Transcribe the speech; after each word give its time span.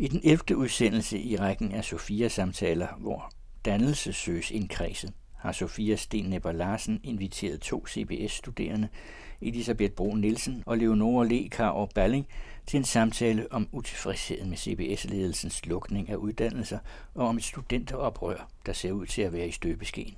I 0.00 0.08
den 0.08 0.20
11. 0.24 0.56
udsendelse 0.56 1.18
i 1.18 1.36
rækken 1.36 1.72
af 1.72 1.84
Sofias 1.84 2.32
samtaler, 2.32 2.86
hvor 2.98 3.32
dannelse 3.64 4.12
søges 4.12 4.50
indkredset, 4.50 5.12
har 5.36 5.52
Sofia 5.52 5.96
Sten 5.96 6.24
Nepper 6.24 6.52
Larsen 6.52 7.00
inviteret 7.02 7.60
to 7.60 7.86
CBS-studerende, 7.86 8.88
Elisabeth 9.40 9.94
Bro 9.94 10.14
Nielsen 10.14 10.62
og 10.66 10.78
Leonora 10.78 11.24
Lekar 11.24 11.68
og 11.68 11.90
Balling, 11.94 12.26
til 12.66 12.78
en 12.78 12.84
samtale 12.84 13.52
om 13.52 13.68
utilfredsheden 13.72 14.48
med 14.50 14.56
CBS-ledelsens 14.56 15.66
lukning 15.66 16.08
af 16.08 16.16
uddannelser 16.16 16.78
og 17.14 17.26
om 17.26 17.36
et 17.36 17.44
studenteroprør, 17.44 18.48
der 18.66 18.72
ser 18.72 18.92
ud 18.92 19.06
til 19.06 19.22
at 19.22 19.32
være 19.32 19.48
i 19.48 19.52
støbeskeen. 19.52 20.14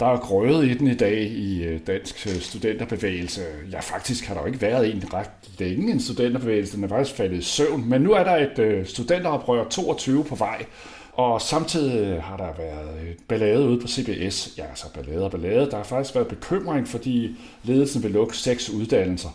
Der 0.00 0.06
er 0.06 0.16
grøvet 0.16 0.64
i 0.68 0.74
den 0.74 0.88
i 0.88 0.94
dag 0.94 1.20
i 1.22 1.64
øh, 1.64 1.80
dansk 1.86 2.26
øh, 2.26 2.40
studenterbevægelse. 2.40 3.42
Ja, 3.72 3.80
faktisk 3.80 4.26
har 4.26 4.34
der 4.34 4.40
jo 4.40 4.46
ikke 4.46 4.62
været 4.62 4.94
en 4.94 5.14
ret 5.14 5.30
længe 5.58 5.92
en 5.92 6.00
studenterbevægelse. 6.00 6.76
Den 6.76 6.84
er 6.84 6.88
faktisk 6.88 7.16
faldet 7.16 7.38
i 7.38 7.42
søvn. 7.42 7.88
Men 7.88 8.02
nu 8.02 8.12
er 8.12 8.24
der 8.24 8.36
et 8.36 8.58
øh, 8.58 8.86
studenteroprør 8.86 9.64
22 9.64 10.24
på 10.24 10.34
vej. 10.34 10.64
Og 11.12 11.40
samtidig 11.40 12.22
har 12.22 12.36
der 12.36 12.52
været 12.58 13.16
ballade 13.28 13.68
ude 13.68 13.80
på 13.80 13.88
CBS. 13.88 14.54
Ja, 14.58 14.66
altså 14.66 14.92
ballade 14.94 15.24
og 15.24 15.30
ballade. 15.30 15.70
Der 15.70 15.76
har 15.76 15.84
faktisk 15.84 16.14
været 16.14 16.28
bekymring, 16.28 16.88
fordi 16.88 17.36
ledelsen 17.64 18.02
vil 18.02 18.10
lukke 18.10 18.36
seks 18.36 18.70
uddannelser. 18.70 19.28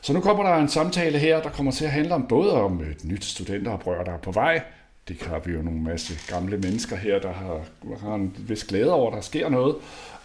Så 0.00 0.12
nu 0.12 0.20
kommer 0.20 0.42
der 0.42 0.54
en 0.56 0.68
samtale 0.68 1.18
her, 1.18 1.42
der 1.42 1.50
kommer 1.50 1.72
til 1.72 1.84
at 1.84 1.90
handle 1.90 2.14
om 2.14 2.26
både 2.28 2.52
om 2.52 2.80
et 2.80 3.04
nyt 3.04 3.24
studenteroprør, 3.24 4.04
der 4.04 4.12
er 4.12 4.18
på 4.18 4.32
vej, 4.32 4.60
det 5.08 5.22
har 5.22 5.38
vi 5.38 5.52
jo 5.52 5.62
nogle 5.62 5.80
masse 5.80 6.14
gamle 6.28 6.56
mennesker 6.58 6.96
her, 6.96 7.18
der 7.18 7.32
har, 7.32 7.64
har 8.00 8.14
en 8.14 8.36
vis 8.38 8.64
glæde 8.64 8.92
over, 8.92 9.10
at 9.10 9.16
der 9.16 9.20
sker 9.20 9.48
noget. 9.48 9.76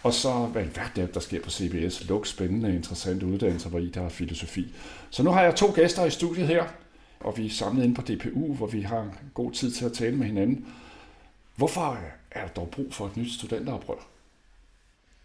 Og 0.02 0.12
så, 0.12 0.30
hvad 0.32 0.64
det 0.96 1.02
er, 1.02 1.06
der 1.06 1.20
sker 1.20 1.42
på 1.42 1.50
CBS? 1.50 2.08
Luk 2.08 2.26
spændende, 2.26 2.74
interessante 2.74 3.26
uddannelser, 3.26 3.70
hvor 3.70 3.78
I 3.78 3.88
der 3.88 4.02
har 4.02 4.08
filosofi. 4.08 4.74
Så 5.10 5.22
nu 5.22 5.30
har 5.30 5.42
jeg 5.42 5.56
to 5.56 5.72
gæster 5.74 6.04
i 6.04 6.10
studiet 6.10 6.46
her, 6.46 6.64
og 7.20 7.38
vi 7.38 7.46
er 7.46 7.50
samlet 7.50 7.84
inde 7.84 7.94
på 7.94 8.02
DPU, 8.02 8.54
hvor 8.54 8.66
vi 8.66 8.80
har 8.80 9.14
god 9.34 9.52
tid 9.52 9.70
til 9.70 9.84
at 9.84 9.92
tale 9.92 10.16
med 10.16 10.26
hinanden. 10.26 10.66
Hvorfor 11.56 11.98
er 12.30 12.40
der 12.40 12.48
dog 12.48 12.68
brug 12.70 12.94
for 12.94 13.06
et 13.06 13.16
nyt 13.16 13.32
studenteroprør? 13.32 14.08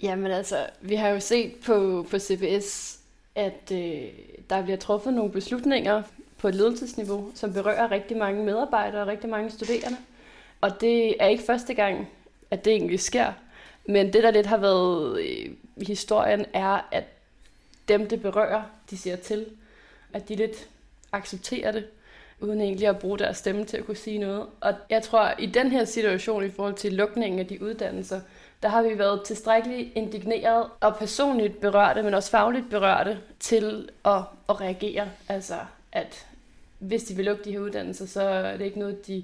Jamen 0.01 0.31
altså, 0.31 0.65
vi 0.81 0.95
har 0.95 1.09
jo 1.09 1.19
set 1.19 1.51
på, 1.65 2.07
på 2.11 2.19
CBS, 2.19 2.99
at 3.35 3.71
øh, 3.71 4.03
der 4.49 4.63
bliver 4.63 4.77
truffet 4.77 5.13
nogle 5.13 5.31
beslutninger 5.31 6.03
på 6.37 6.47
et 6.47 6.55
ledelsesniveau, 6.55 7.31
som 7.35 7.53
berører 7.53 7.91
rigtig 7.91 8.17
mange 8.17 8.43
medarbejdere 8.43 9.01
og 9.01 9.07
rigtig 9.07 9.29
mange 9.29 9.51
studerende. 9.51 9.97
Og 10.61 10.81
det 10.81 11.23
er 11.23 11.27
ikke 11.27 11.43
første 11.43 11.73
gang, 11.73 12.09
at 12.51 12.65
det 12.65 12.73
egentlig 12.73 12.99
sker. 12.99 13.33
Men 13.85 14.13
det, 14.13 14.23
der 14.23 14.31
lidt 14.31 14.45
har 14.45 14.57
været 14.57 15.21
i 15.21 15.57
historien, 15.87 16.45
er, 16.53 16.87
at 16.91 17.03
dem, 17.87 18.09
det 18.09 18.21
berører, 18.21 18.63
de 18.89 18.97
siger 18.97 19.15
til, 19.15 19.45
at 20.13 20.29
de 20.29 20.35
lidt 20.35 20.67
accepterer 21.11 21.71
det, 21.71 21.85
uden 22.39 22.61
egentlig 22.61 22.87
at 22.87 22.99
bruge 22.99 23.19
deres 23.19 23.37
stemme 23.37 23.65
til 23.65 23.77
at 23.77 23.85
kunne 23.85 23.97
sige 23.97 24.17
noget. 24.17 24.45
Og 24.61 24.73
jeg 24.89 25.03
tror, 25.03 25.19
at 25.19 25.35
i 25.39 25.45
den 25.45 25.71
her 25.71 25.85
situation 25.85 26.45
i 26.45 26.49
forhold 26.49 26.73
til 26.73 26.93
lukningen 26.93 27.39
af 27.39 27.47
de 27.47 27.61
uddannelser, 27.61 28.21
der 28.63 28.69
har 28.69 28.81
vi 28.81 28.97
været 28.97 29.23
tilstrækkeligt 29.23 29.91
indigneret 29.95 30.69
og 30.79 30.97
personligt 30.97 31.61
berørte, 31.61 32.03
men 32.03 32.13
også 32.13 32.29
fagligt 32.29 32.69
berørte 32.69 33.19
til 33.39 33.89
at, 34.05 34.21
at 34.49 34.61
reagere. 34.61 35.09
Altså, 35.29 35.55
at 35.97 36.27
hvis 36.79 37.03
de 37.03 37.15
vil 37.15 37.25
lukke 37.25 37.43
de 37.43 37.51
her 37.51 37.59
uddannelser, 37.59 38.05
så 38.05 38.21
er 38.21 38.57
det 38.57 38.65
ikke 38.65 38.79
noget, 38.79 39.07
de, 39.07 39.23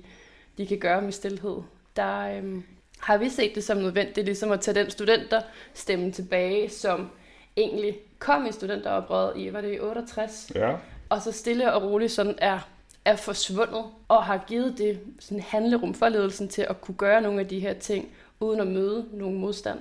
de 0.58 0.68
kan 0.68 0.78
gøre 0.80 1.02
med 1.02 1.12
stillhed. 1.12 1.58
Der 1.96 2.38
øhm, 2.38 2.64
har 3.00 3.18
vi 3.18 3.30
set 3.30 3.56
det 3.56 3.64
som 3.64 3.78
nødvendigt, 3.78 4.26
ligesom 4.26 4.52
at 4.52 4.62
tage 4.62 4.76
den 4.76 4.90
studenter 4.90 5.42
stemme 5.74 6.12
tilbage, 6.12 6.70
som 6.70 7.10
egentlig 7.58 7.96
kom 8.20 8.46
i 8.46 8.52
studenteroprøret 8.52 9.38
i, 9.38 9.54
var 9.54 9.62
det 9.62 9.76
i 9.76 9.80
68? 9.80 10.52
Ja. 10.56 10.76
Og 11.10 11.22
så 11.22 11.32
stille 11.32 11.74
og 11.74 11.84
roligt 11.84 12.12
sådan 12.12 12.36
er, 12.38 12.60
er 13.06 13.16
forsvundet, 13.16 13.84
og 14.08 14.24
har 14.24 14.44
givet 14.48 14.78
det 14.78 15.00
sådan 15.20 15.44
handlerum 15.44 15.94
for 15.94 16.10
ledelsen 16.10 16.48
til 16.48 16.62
at 16.62 16.82
kunne 16.82 16.96
gøre 16.96 17.22
nogle 17.22 17.40
af 17.40 17.48
de 17.48 17.60
her 17.60 17.74
ting, 17.74 18.10
uden 18.40 18.60
at 18.60 18.68
møde 18.68 19.06
nogen 19.12 19.40
modstand. 19.40 19.80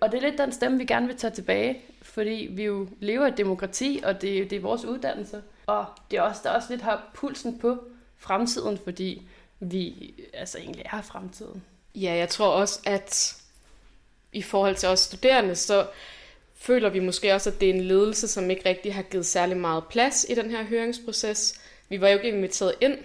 Og 0.00 0.12
det 0.12 0.18
er 0.18 0.22
lidt 0.22 0.38
den 0.38 0.52
stemme, 0.52 0.78
vi 0.78 0.84
gerne 0.84 1.06
vil 1.06 1.16
tage 1.16 1.30
tilbage, 1.30 1.80
fordi 2.02 2.48
vi 2.50 2.64
jo 2.64 2.88
lever 3.00 3.26
i 3.26 3.28
et 3.28 3.38
demokrati, 3.38 4.00
og 4.04 4.22
det, 4.22 4.50
det 4.50 4.56
er 4.56 4.60
vores 4.60 4.84
uddannelse. 4.84 5.42
Og 5.66 5.86
det 6.10 6.16
er 6.16 6.22
også, 6.22 6.40
der 6.44 6.50
også 6.50 6.68
lidt 6.70 6.82
har 6.82 7.10
pulsen 7.14 7.58
på 7.58 7.84
fremtiden, 8.16 8.78
fordi 8.84 9.22
vi 9.60 10.14
altså 10.32 10.58
egentlig 10.58 10.84
er 10.92 11.02
fremtiden. 11.02 11.62
Ja, 11.94 12.14
jeg 12.14 12.28
tror 12.28 12.48
også, 12.48 12.80
at 12.86 13.36
i 14.32 14.42
forhold 14.42 14.76
til 14.76 14.88
os 14.88 15.00
studerende, 15.00 15.54
så 15.54 15.86
føler 16.54 16.88
vi 16.88 17.00
måske 17.00 17.34
også, 17.34 17.50
at 17.50 17.60
det 17.60 17.70
er 17.70 17.74
en 17.74 17.80
ledelse, 17.80 18.28
som 18.28 18.50
ikke 18.50 18.68
rigtig 18.68 18.94
har 18.94 19.02
givet 19.02 19.26
særlig 19.26 19.56
meget 19.56 19.84
plads 19.90 20.26
i 20.28 20.34
den 20.34 20.50
her 20.50 20.64
høringsproces. 20.64 21.60
Vi 21.88 22.00
var 22.00 22.08
jo 22.08 22.18
ikke 22.18 22.36
inviteret 22.36 22.74
ind 22.80 22.98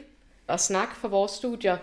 og 0.47 0.59
snakke 0.59 0.95
for 0.95 1.07
vores 1.07 1.31
studier. 1.31 1.77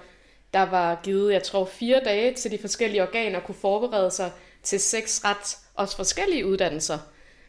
Der 0.55 0.63
var 0.63 1.01
givet, 1.03 1.33
jeg 1.33 1.43
tror, 1.43 1.65
fire 1.65 2.01
dage 2.05 2.34
til 2.34 2.51
de 2.51 2.59
forskellige 2.59 3.03
organer 3.03 3.41
kunne 3.41 3.55
forberede 3.55 4.11
sig 4.11 4.33
til 4.63 4.81
seks 4.81 5.25
ret 5.25 5.59
også 5.75 5.97
forskellige 5.97 6.47
uddannelser. 6.47 6.99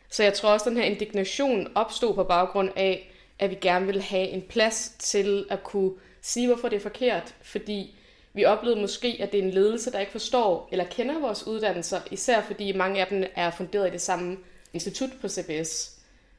Så 0.09 0.24
jeg 0.24 0.34
tror 0.34 0.50
også, 0.50 0.66
at 0.66 0.69
den 0.69 0.78
her 0.78 0.90
indignation 0.90 1.72
opstod 1.75 2.16
på 2.16 2.24
baggrund 2.24 2.69
af, 2.75 3.15
at 3.40 3.50
vi 3.50 3.56
gerne 3.62 3.85
vil 3.85 4.01
have 4.01 4.28
en 4.28 4.41
plads 4.41 4.96
til 5.00 5.46
at 5.50 5.63
kunne 5.63 5.91
sige, 6.22 6.47
hvorfor 6.47 6.69
det 6.69 6.75
er 6.75 6.81
forkert. 6.81 7.35
Fordi 7.41 7.96
vi 8.34 8.46
oplevede 8.46 8.81
måske, 8.81 9.18
at 9.19 9.31
det 9.31 9.40
er 9.40 9.44
en 9.44 9.51
ledelse, 9.51 9.91
der 9.91 10.00
ikke 10.00 10.12
forstår 10.12 10.69
eller 10.72 10.85
kender 10.85 11.19
vores 11.19 11.47
uddannelser, 11.47 12.00
især 12.12 12.41
fordi 12.41 12.72
mange 12.72 13.01
af 13.01 13.07
dem 13.07 13.23
er 13.35 13.51
funderet 13.51 13.88
i 13.88 13.91
det 13.91 14.01
samme 14.01 14.38
institut 14.73 15.09
på 15.22 15.28
CBS. 15.29 15.91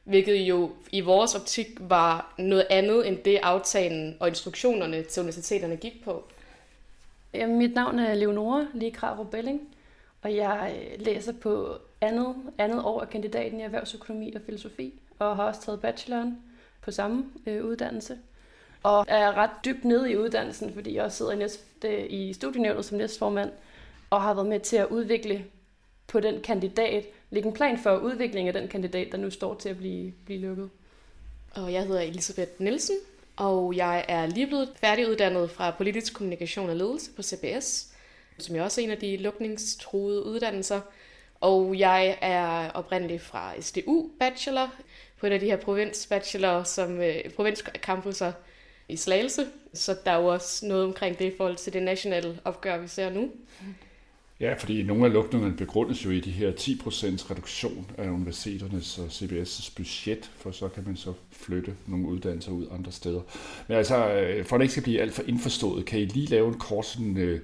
Hvilket 0.03 0.35
jo 0.35 0.71
i 0.91 1.01
vores 1.01 1.35
optik 1.35 1.67
var 1.79 2.33
noget 2.37 2.67
andet 2.69 3.07
end 3.07 3.17
det 3.17 3.39
aftalen 3.43 4.17
og 4.19 4.27
instruktionerne 4.27 5.03
til 5.03 5.21
universiteterne 5.21 5.75
gik 5.75 6.03
på. 6.03 6.23
Ja, 7.33 7.47
mit 7.47 7.73
navn 7.73 7.99
er 7.99 8.13
Leonora 8.13 8.65
Ligravo 8.73 9.23
Belling, 9.23 9.61
og 10.21 10.35
jeg 10.35 10.87
læser 10.99 11.33
på 11.33 11.77
andet, 12.01 12.35
andet 12.57 12.83
år 12.83 13.01
af 13.01 13.09
kandidaten 13.09 13.59
i 13.59 13.63
erhvervsøkonomi 13.63 14.33
og 14.33 14.41
filosofi, 14.45 14.93
og 15.19 15.35
har 15.35 15.43
også 15.43 15.61
taget 15.61 15.81
bacheloren 15.81 16.37
på 16.87 16.91
samme 16.91 17.25
øh, 17.47 17.65
uddannelse. 17.65 18.17
Og 18.83 19.05
er 19.07 19.37
ret 19.37 19.49
dybt 19.65 19.85
nede 19.85 20.11
i 20.11 20.17
uddannelsen, 20.17 20.73
fordi 20.73 20.95
jeg 20.95 21.03
også 21.03 21.17
sidder 21.17 21.31
i, 21.31 21.35
næste, 21.35 21.87
øh, 21.87 22.05
i 22.09 22.33
studienævnet 22.33 22.85
som 22.85 22.97
næstformand, 22.97 23.51
og 24.09 24.21
har 24.21 24.33
været 24.33 24.47
med 24.47 24.59
til 24.59 24.77
at 24.77 24.87
udvikle 24.87 25.45
på 26.07 26.19
den 26.19 26.41
kandidat, 26.41 27.05
lægge 27.29 27.47
en 27.47 27.53
plan 27.53 27.79
for 27.79 27.97
udviklingen 27.97 28.55
af 28.55 28.61
den 28.61 28.69
kandidat, 28.69 29.11
der 29.11 29.17
nu 29.17 29.29
står 29.29 29.55
til 29.55 29.69
at 29.69 29.77
blive, 29.77 30.13
blive 30.25 30.39
lukket. 30.39 30.69
Og 31.55 31.73
jeg 31.73 31.85
hedder 31.85 32.01
Elisabeth 32.01 32.51
Nielsen, 32.59 32.95
og 33.35 33.75
jeg 33.75 34.05
er 34.07 34.25
lige 34.25 34.47
blevet 34.47 34.69
færdiguddannet 34.75 35.51
fra 35.51 35.71
politisk 35.71 36.13
kommunikation 36.13 36.69
og 36.69 36.75
ledelse 36.75 37.11
på 37.11 37.21
CBS, 37.21 37.87
som 38.37 38.55
jeg 38.55 38.63
også 38.63 38.81
er 38.81 38.85
en 38.85 38.91
af 38.91 38.97
de 38.97 39.17
lukningstruede 39.17 40.25
uddannelser. 40.25 40.81
Og 41.41 41.79
jeg 41.79 42.17
er 42.21 42.69
oprindelig 42.69 43.21
fra 43.21 43.61
SDU 43.61 44.09
Bachelor, 44.19 44.75
på 45.19 45.25
en 45.25 45.33
af 45.33 45.39
de 45.39 45.45
her 45.45 45.57
provinsbachelor, 45.57 46.63
som 46.63 47.01
øh, 47.01 47.29
provinscampuser 47.35 48.31
i 48.89 48.95
Slagelse. 48.95 49.45
Så 49.73 49.95
der 50.05 50.11
er 50.11 50.21
jo 50.21 50.25
også 50.25 50.65
noget 50.65 50.83
omkring 50.83 51.19
det 51.19 51.25
i 51.25 51.37
forhold 51.37 51.55
til 51.55 51.73
det 51.73 51.83
nationale 51.83 52.39
opgør, 52.45 52.77
vi 52.77 52.87
ser 52.87 53.09
nu. 53.09 53.29
Ja, 54.39 54.53
fordi 54.53 54.83
nogle 54.83 55.05
af 55.05 55.13
lukningerne 55.13 55.55
begrundes 55.57 56.05
jo 56.05 56.09
i 56.09 56.19
de 56.19 56.31
her 56.31 56.51
10% 56.51 57.31
reduktion 57.31 57.91
af 57.97 58.09
universiteternes 58.09 58.97
og 58.97 59.05
CBS' 59.05 59.73
budget, 59.75 60.31
for 60.37 60.51
så 60.51 60.67
kan 60.67 60.83
man 60.87 60.97
så 60.97 61.13
flytte 61.31 61.73
nogle 61.87 62.07
uddannelser 62.07 62.51
ud 62.51 62.67
andre 62.71 62.91
steder. 62.91 63.21
Men 63.67 63.77
altså, 63.77 64.11
øh, 64.11 64.45
for 64.45 64.55
at 64.55 64.59
det 64.59 64.63
ikke 64.63 64.71
skal 64.71 64.83
blive 64.83 65.01
alt 65.01 65.13
for 65.13 65.23
indforstået, 65.27 65.85
kan 65.85 65.99
I 65.99 66.05
lige 66.05 66.27
lave 66.27 66.47
en 66.47 66.59
kort 66.59 66.85
sådan, 66.85 67.17
øh, 67.17 67.41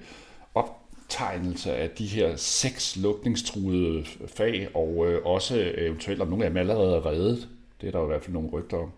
optegnelse 0.54 1.76
af 1.76 1.90
de 1.90 2.06
her 2.06 2.36
seks 2.36 2.96
lukningstruede 2.96 4.04
fag, 4.26 4.68
og 4.74 5.06
øh, 5.08 5.26
også 5.26 5.58
øh, 5.58 5.86
eventuelt 5.86 6.20
om 6.20 6.28
nogle 6.28 6.44
af 6.44 6.50
dem 6.50 6.56
allerede 6.56 6.96
er 6.96 7.06
reddet? 7.06 7.48
Det 7.80 7.86
er 7.86 7.92
der 7.92 8.02
i 8.02 8.06
hvert 8.06 8.22
fald 8.22 8.32
nogle 8.32 8.50
rygter 8.50 8.76
om. 8.76 8.92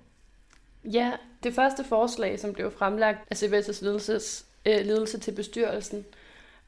Ja, 0.84 1.12
det 1.42 1.54
første 1.54 1.84
forslag, 1.84 2.40
som 2.40 2.52
blev 2.52 2.70
fremlagt 2.70 3.18
af 3.30 3.42
CBS' 3.42 3.84
ledelses, 3.84 4.46
øh, 4.66 4.86
ledelse 4.86 5.18
til 5.18 5.32
bestyrelsen, 5.32 6.04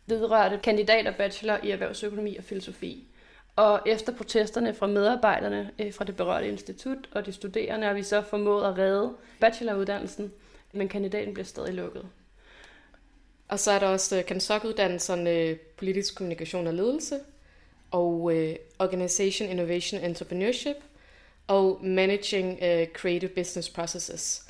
vedrørte 0.06 0.60
kandidat 0.62 1.06
og 1.06 1.14
bachelor 1.14 1.58
i 1.62 1.70
erhvervsøkonomi 1.70 2.36
og 2.36 2.44
filosofi. 2.44 3.08
Og 3.56 3.80
efter 3.86 4.16
protesterne 4.16 4.74
fra 4.74 4.86
medarbejderne 4.86 5.70
øh, 5.78 5.94
fra 5.94 6.04
det 6.04 6.16
berørte 6.16 6.48
institut 6.48 7.08
og 7.12 7.26
de 7.26 7.32
studerende, 7.32 7.86
har 7.86 7.94
vi 7.94 8.02
så 8.02 8.22
formået 8.22 8.64
at 8.64 8.78
redde 8.78 9.12
bacheloruddannelsen, 9.40 10.32
men 10.72 10.88
kandidaten 10.88 11.34
bliver 11.34 11.46
stadig 11.46 11.74
lukket. 11.74 12.06
Og 13.48 13.58
så 13.58 13.70
er 13.70 13.78
der 13.78 13.86
også 13.86 14.22
CANSOC-uddannelserne 14.28 15.30
øh, 15.30 15.56
politisk 15.56 16.16
kommunikation 16.16 16.66
og 16.66 16.74
ledelse, 16.74 17.20
og 17.90 18.36
øh, 18.36 18.56
Organization, 18.78 19.48
Innovation, 19.48 20.00
Entrepreneurship, 20.00 20.76
og 21.48 21.78
Managing 21.82 22.52
uh, 22.52 22.86
Creative 22.94 23.30
Business 23.30 23.68
Processes. 23.68 24.44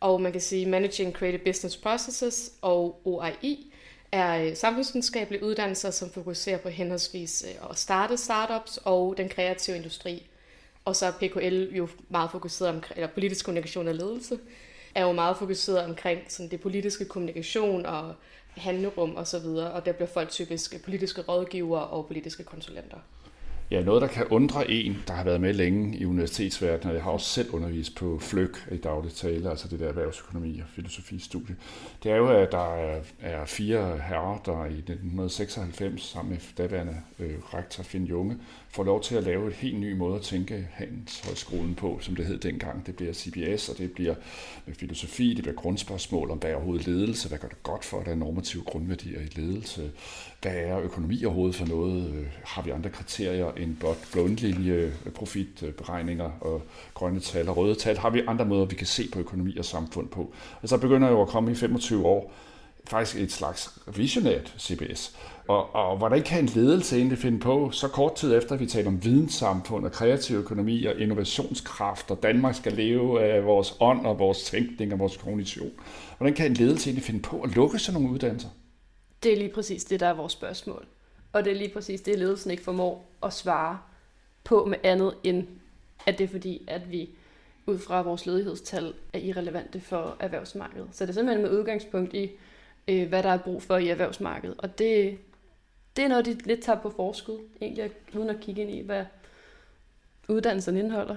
Og 0.00 0.20
man 0.20 0.32
kan 0.32 0.40
sige, 0.40 0.66
Managing 0.66 1.14
Creative 1.14 1.44
Business 1.44 1.76
Processes 1.76 2.52
og 2.62 3.00
OII 3.04 3.72
er 4.12 4.44
øh, 4.44 4.56
samfundsvidenskabelige 4.56 5.44
uddannelser, 5.44 5.90
som 5.90 6.10
fokuserer 6.10 6.58
på 6.58 6.68
henholdsvis 6.68 7.44
øh, 7.48 7.70
at 7.70 7.78
starte 7.78 8.16
startups 8.16 8.78
og 8.84 9.14
den 9.16 9.28
kreative 9.28 9.76
industri. 9.76 10.26
Og 10.84 10.96
så 10.96 11.06
er 11.06 11.10
PKL 11.10 11.76
jo 11.76 11.88
meget 12.08 12.30
fokuseret 12.30 12.70
omkring, 12.70 12.98
eller 12.98 13.08
politisk 13.14 13.44
kommunikation 13.44 13.88
og 13.88 13.94
ledelse, 13.94 14.38
er 14.94 15.02
jo 15.02 15.12
meget 15.12 15.36
fokuseret 15.36 15.84
omkring 15.84 16.20
sådan 16.28 16.50
det 16.50 16.60
politiske 16.60 17.04
kommunikation 17.04 17.86
og 17.86 18.14
handlerum 18.56 19.16
og 19.16 19.26
så 19.26 19.38
videre, 19.38 19.72
og 19.72 19.86
der 19.86 19.92
bliver 19.92 20.08
folk 20.08 20.30
typisk 20.30 20.84
politiske 20.84 21.22
rådgivere 21.22 21.86
og 21.86 22.06
politiske 22.06 22.44
konsulenter. 22.44 22.98
Ja, 23.70 23.82
noget, 23.82 24.02
der 24.02 24.08
kan 24.08 24.26
undre 24.26 24.70
en, 24.70 24.96
der 25.06 25.14
har 25.14 25.24
været 25.24 25.40
med 25.40 25.52
længe 25.52 25.96
i 25.96 26.04
universitetsverdenen, 26.04 26.88
og 26.88 26.94
jeg 26.94 27.02
har 27.02 27.10
også 27.10 27.26
selv 27.26 27.50
undervist 27.50 27.96
på 27.96 28.18
FLØK 28.18 28.68
i 28.72 28.76
dagligt 28.76 29.14
tale, 29.14 29.50
altså 29.50 29.68
det 29.68 29.80
der 29.80 29.88
erhvervsøkonomi 29.88 30.58
og 30.58 30.66
filosofistudie, 30.74 31.56
det 32.02 32.12
er 32.12 32.16
jo, 32.16 32.28
at 32.28 32.52
der 32.52 32.74
er, 32.74 33.00
er 33.20 33.44
fire 33.44 33.98
herrer, 33.98 34.38
der 34.44 34.64
i 34.64 34.78
1996 34.78 36.02
sammen 36.02 36.32
med 36.32 36.38
daværende 36.58 36.96
øh, 37.18 37.34
rektor 37.54 37.82
Finn 37.82 38.04
Junge 38.04 38.36
får 38.76 38.84
lov 38.84 39.02
til 39.02 39.14
at 39.14 39.24
lave 39.24 39.48
et 39.48 39.52
helt 39.52 39.78
ny 39.78 39.92
måde 39.92 40.16
at 40.16 40.22
tænke 40.22 40.68
Handelshøjskolen 40.72 41.74
på, 41.74 41.98
som 42.00 42.16
det 42.16 42.26
hed 42.26 42.38
dengang. 42.38 42.86
Det 42.86 42.96
bliver 42.96 43.12
CBS, 43.12 43.68
og 43.68 43.78
det 43.78 43.92
bliver 43.92 44.14
med 44.66 44.74
filosofi, 44.74 45.34
det 45.34 45.44
bliver 45.44 45.54
grundspørgsmål 45.54 46.30
om, 46.30 46.38
hvad 46.38 46.50
er 46.50 46.54
overhovedet 46.54 46.86
ledelse, 46.86 47.28
hvad 47.28 47.38
gør 47.38 47.48
det 47.48 47.62
godt 47.62 47.84
for, 47.84 48.00
at 48.00 48.06
der 48.06 48.12
er 48.12 48.16
normative 48.16 48.62
grundværdier 48.62 49.20
i 49.20 49.40
ledelse, 49.40 49.90
hvad 50.42 50.52
er 50.54 50.80
økonomi 50.80 51.24
overhovedet 51.24 51.56
for 51.56 51.66
noget, 51.66 52.14
øh, 52.14 52.26
har 52.44 52.62
vi 52.62 52.70
andre 52.70 52.90
kriterier 52.90 53.52
end 53.52 53.76
blot 53.76 53.98
bundlinje, 54.12 54.92
øh, 55.06 55.12
profitberegninger 55.12 56.26
øh, 56.26 56.52
og 56.52 56.62
grønne 56.94 57.20
tal 57.20 57.48
og 57.48 57.56
røde 57.56 57.74
tal, 57.74 57.98
har 57.98 58.10
vi 58.10 58.22
andre 58.26 58.44
måder, 58.44 58.64
vi 58.64 58.76
kan 58.76 58.86
se 58.86 59.08
på 59.12 59.18
økonomi 59.18 59.56
og 59.56 59.64
samfund 59.64 60.08
på. 60.08 60.32
Og 60.62 60.68
så 60.68 60.78
begynder 60.78 61.08
jo 61.08 61.22
at 61.22 61.28
komme 61.28 61.52
i 61.52 61.54
25 61.54 62.06
år, 62.06 62.32
faktisk 62.86 63.16
et 63.16 63.32
slags 63.32 63.78
visionært 63.96 64.54
CBS. 64.58 65.16
Og, 65.48 65.74
og 65.74 65.96
hvordan 65.98 66.22
kan 66.22 66.42
en 66.42 66.50
ledelse 66.54 66.96
egentlig 66.96 67.18
finde 67.18 67.38
på, 67.38 67.70
så 67.70 67.88
kort 67.88 68.14
tid 68.14 68.36
efter 68.36 68.54
at 68.54 68.60
vi 68.60 68.66
taler 68.66 68.88
om 68.88 69.04
videnssamfund 69.04 69.84
og 69.84 69.92
kreativ 69.92 70.36
økonomi 70.36 70.84
og 70.84 71.00
innovationskraft, 71.00 72.10
og 72.10 72.22
Danmark 72.22 72.54
skal 72.54 72.72
leve 72.72 73.22
af 73.22 73.44
vores 73.44 73.76
ånd 73.80 74.06
og 74.06 74.18
vores 74.18 74.42
tænkning 74.44 74.92
og 74.92 74.98
vores 74.98 75.16
kognition. 75.16 75.70
Hvordan 76.18 76.34
kan 76.34 76.46
en 76.46 76.54
ledelse 76.54 76.88
egentlig 76.88 77.04
finde 77.04 77.20
på 77.20 77.40
at 77.40 77.54
lukke 77.54 77.78
sådan 77.78 78.00
nogle 78.00 78.14
uddannelser? 78.14 78.48
Det 79.22 79.32
er 79.32 79.36
lige 79.36 79.52
præcis 79.54 79.84
det, 79.84 80.00
der 80.00 80.06
er 80.06 80.14
vores 80.14 80.32
spørgsmål. 80.32 80.86
Og 81.32 81.44
det 81.44 81.52
er 81.52 81.56
lige 81.56 81.72
præcis 81.72 82.00
det, 82.00 82.18
ledelsen 82.18 82.50
ikke 82.50 82.62
formår 82.62 83.08
at 83.22 83.32
svare 83.32 83.78
på 84.44 84.64
med 84.64 84.78
andet 84.82 85.14
end, 85.24 85.46
at 86.06 86.18
det 86.18 86.24
er 86.24 86.28
fordi, 86.28 86.62
at 86.66 86.92
vi 86.92 87.08
ud 87.66 87.78
fra 87.78 88.02
vores 88.02 88.26
ledighedstal 88.26 88.94
er 89.12 89.18
irrelevante 89.18 89.80
for 89.80 90.16
erhvervsmarkedet. 90.20 90.88
Så 90.92 91.04
det 91.04 91.10
er 91.10 91.14
simpelthen 91.14 91.42
med 91.42 91.58
udgangspunkt 91.58 92.14
i, 92.14 92.30
øh, 92.88 93.08
hvad 93.08 93.22
der 93.22 93.28
er 93.28 93.38
brug 93.38 93.62
for 93.62 93.76
i 93.76 93.88
erhvervsmarkedet. 93.88 94.54
Og 94.58 94.78
det, 94.78 95.18
det 95.96 96.04
er 96.04 96.08
noget, 96.08 96.26
de 96.26 96.38
lidt 96.44 96.62
tager 96.62 96.80
på 96.80 96.90
forskud, 96.96 97.38
egentlig 97.60 97.90
uden 98.14 98.30
at 98.30 98.40
kigge 98.40 98.62
ind 98.62 98.70
i, 98.70 98.80
hvad 98.80 99.04
uddannelsen 100.28 100.76
indeholder. 100.76 101.16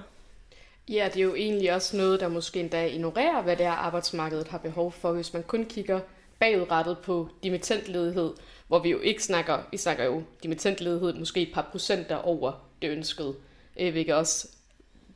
Ja, 0.90 1.10
det 1.14 1.20
er 1.20 1.24
jo 1.24 1.36
egentlig 1.36 1.74
også 1.74 1.98
noget, 1.98 2.20
der 2.20 2.28
måske 2.28 2.60
endda 2.60 2.86
ignorerer, 2.86 3.42
hvad 3.42 3.56
det 3.56 3.66
er, 3.66 3.72
arbejdsmarkedet 3.72 4.48
har 4.48 4.58
behov 4.58 4.92
for, 4.92 5.12
hvis 5.12 5.34
man 5.34 5.44
kun 5.44 5.66
kigger 5.66 6.00
bagudrettet 6.40 6.98
på 6.98 7.30
dimittentledighed, 7.44 8.34
hvor 8.68 8.80
vi 8.80 8.90
jo 8.90 9.00
ikke 9.00 9.24
snakker, 9.24 9.60
vi 9.72 9.78
snakker 9.78 10.06
jo 10.06 10.24
dimittentledighed 10.44 11.14
måske 11.14 11.42
et 11.42 11.54
par 11.54 11.68
procenter 11.72 12.16
over 12.16 12.52
det 12.82 12.90
ønskede, 12.90 13.36
øh, 13.80 13.92
hvilket 13.92 14.16
også 14.16 14.48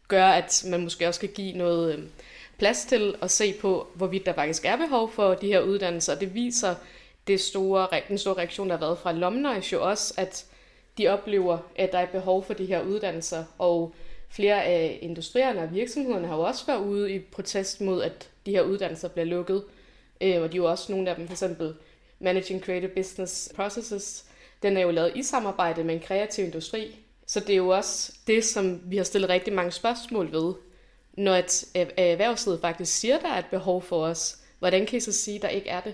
gør, 0.07 0.25
at 0.25 0.65
man 0.69 0.83
måske 0.83 1.07
også 1.07 1.17
skal 1.17 1.29
give 1.29 1.57
noget 1.57 1.95
øh, 1.95 2.03
plads 2.57 2.85
til 2.85 3.15
at 3.21 3.31
se 3.31 3.53
på, 3.53 3.87
hvorvidt 3.95 4.25
der 4.25 4.33
faktisk 4.33 4.65
er 4.65 4.75
behov 4.75 5.11
for 5.11 5.33
de 5.33 5.47
her 5.47 5.61
uddannelser. 5.61 6.15
Det 6.15 6.33
viser 6.33 6.75
det 7.27 7.41
store, 7.41 7.87
den 8.07 8.17
store 8.17 8.37
reaktion, 8.37 8.69
der 8.69 8.77
har 8.77 8.85
været 8.85 8.97
fra 8.97 9.11
Lomnøjs 9.11 9.73
jo 9.73 9.89
også, 9.89 10.13
at 10.17 10.45
de 10.97 11.07
oplever, 11.07 11.57
at 11.75 11.91
der 11.91 11.99
er 11.99 12.05
behov 12.05 12.43
for 12.43 12.53
de 12.53 12.65
her 12.65 12.81
uddannelser, 12.81 13.43
og 13.57 13.95
flere 14.29 14.63
af 14.63 14.99
industrierne 15.01 15.61
og 15.61 15.73
virksomhederne 15.73 16.27
har 16.27 16.35
jo 16.35 16.41
også 16.41 16.65
været 16.65 16.79
ude 16.79 17.13
i 17.13 17.19
protest 17.19 17.81
mod, 17.81 18.03
at 18.03 18.29
de 18.45 18.51
her 18.51 18.61
uddannelser 18.61 19.07
bliver 19.07 19.25
lukket. 19.25 19.63
Øh, 20.21 20.41
og 20.41 20.51
de 20.51 20.57
er 20.57 20.61
jo 20.61 20.65
også 20.65 20.91
nogle 20.91 21.09
af 21.09 21.15
dem, 21.15 21.27
for 21.27 21.33
eksempel 21.33 21.75
Managing 22.19 22.61
Creative 22.61 22.91
Business 22.95 23.51
Processes, 23.55 24.25
den 24.63 24.77
er 24.77 24.81
jo 24.81 24.91
lavet 24.91 25.11
i 25.15 25.23
samarbejde 25.23 25.83
med 25.83 25.95
en 25.95 26.01
kreativ 26.01 26.45
industri. 26.45 26.99
Så 27.27 27.39
det 27.39 27.49
er 27.49 27.57
jo 27.57 27.67
også 27.67 28.13
det, 28.27 28.45
som 28.45 28.81
vi 28.85 28.97
har 28.97 29.03
stillet 29.03 29.29
rigtig 29.29 29.53
mange 29.53 29.71
spørgsmål 29.71 30.31
ved, 30.31 30.53
når 31.13 31.35
et 31.35 31.65
erhvervslivet 31.97 32.61
faktisk 32.61 32.99
siger, 32.99 33.19
der 33.19 33.27
er 33.27 33.39
et 33.39 33.45
behov 33.51 33.81
for 33.81 34.05
os. 34.05 34.37
Hvordan 34.59 34.85
kan 34.85 34.97
I 34.97 34.99
så 34.99 35.11
sige, 35.11 35.39
der 35.39 35.47
ikke 35.47 35.69
er 35.69 35.81
det? 35.81 35.93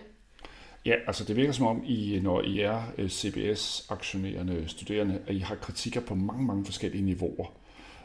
Ja, 0.89 0.95
altså 1.07 1.23
det 1.23 1.35
virker 1.35 1.51
som 1.51 1.65
om, 1.65 1.83
I, 1.85 2.19
når 2.23 2.41
I 2.41 2.59
er 2.59 2.81
øh, 2.97 3.09
CBS-aktionerende 3.09 4.63
studerende, 4.67 5.19
at 5.27 5.35
I 5.35 5.39
har 5.39 5.55
kritikker 5.55 6.01
på 6.01 6.15
mange, 6.15 6.45
mange 6.45 6.65
forskellige 6.65 7.05
niveauer. 7.05 7.45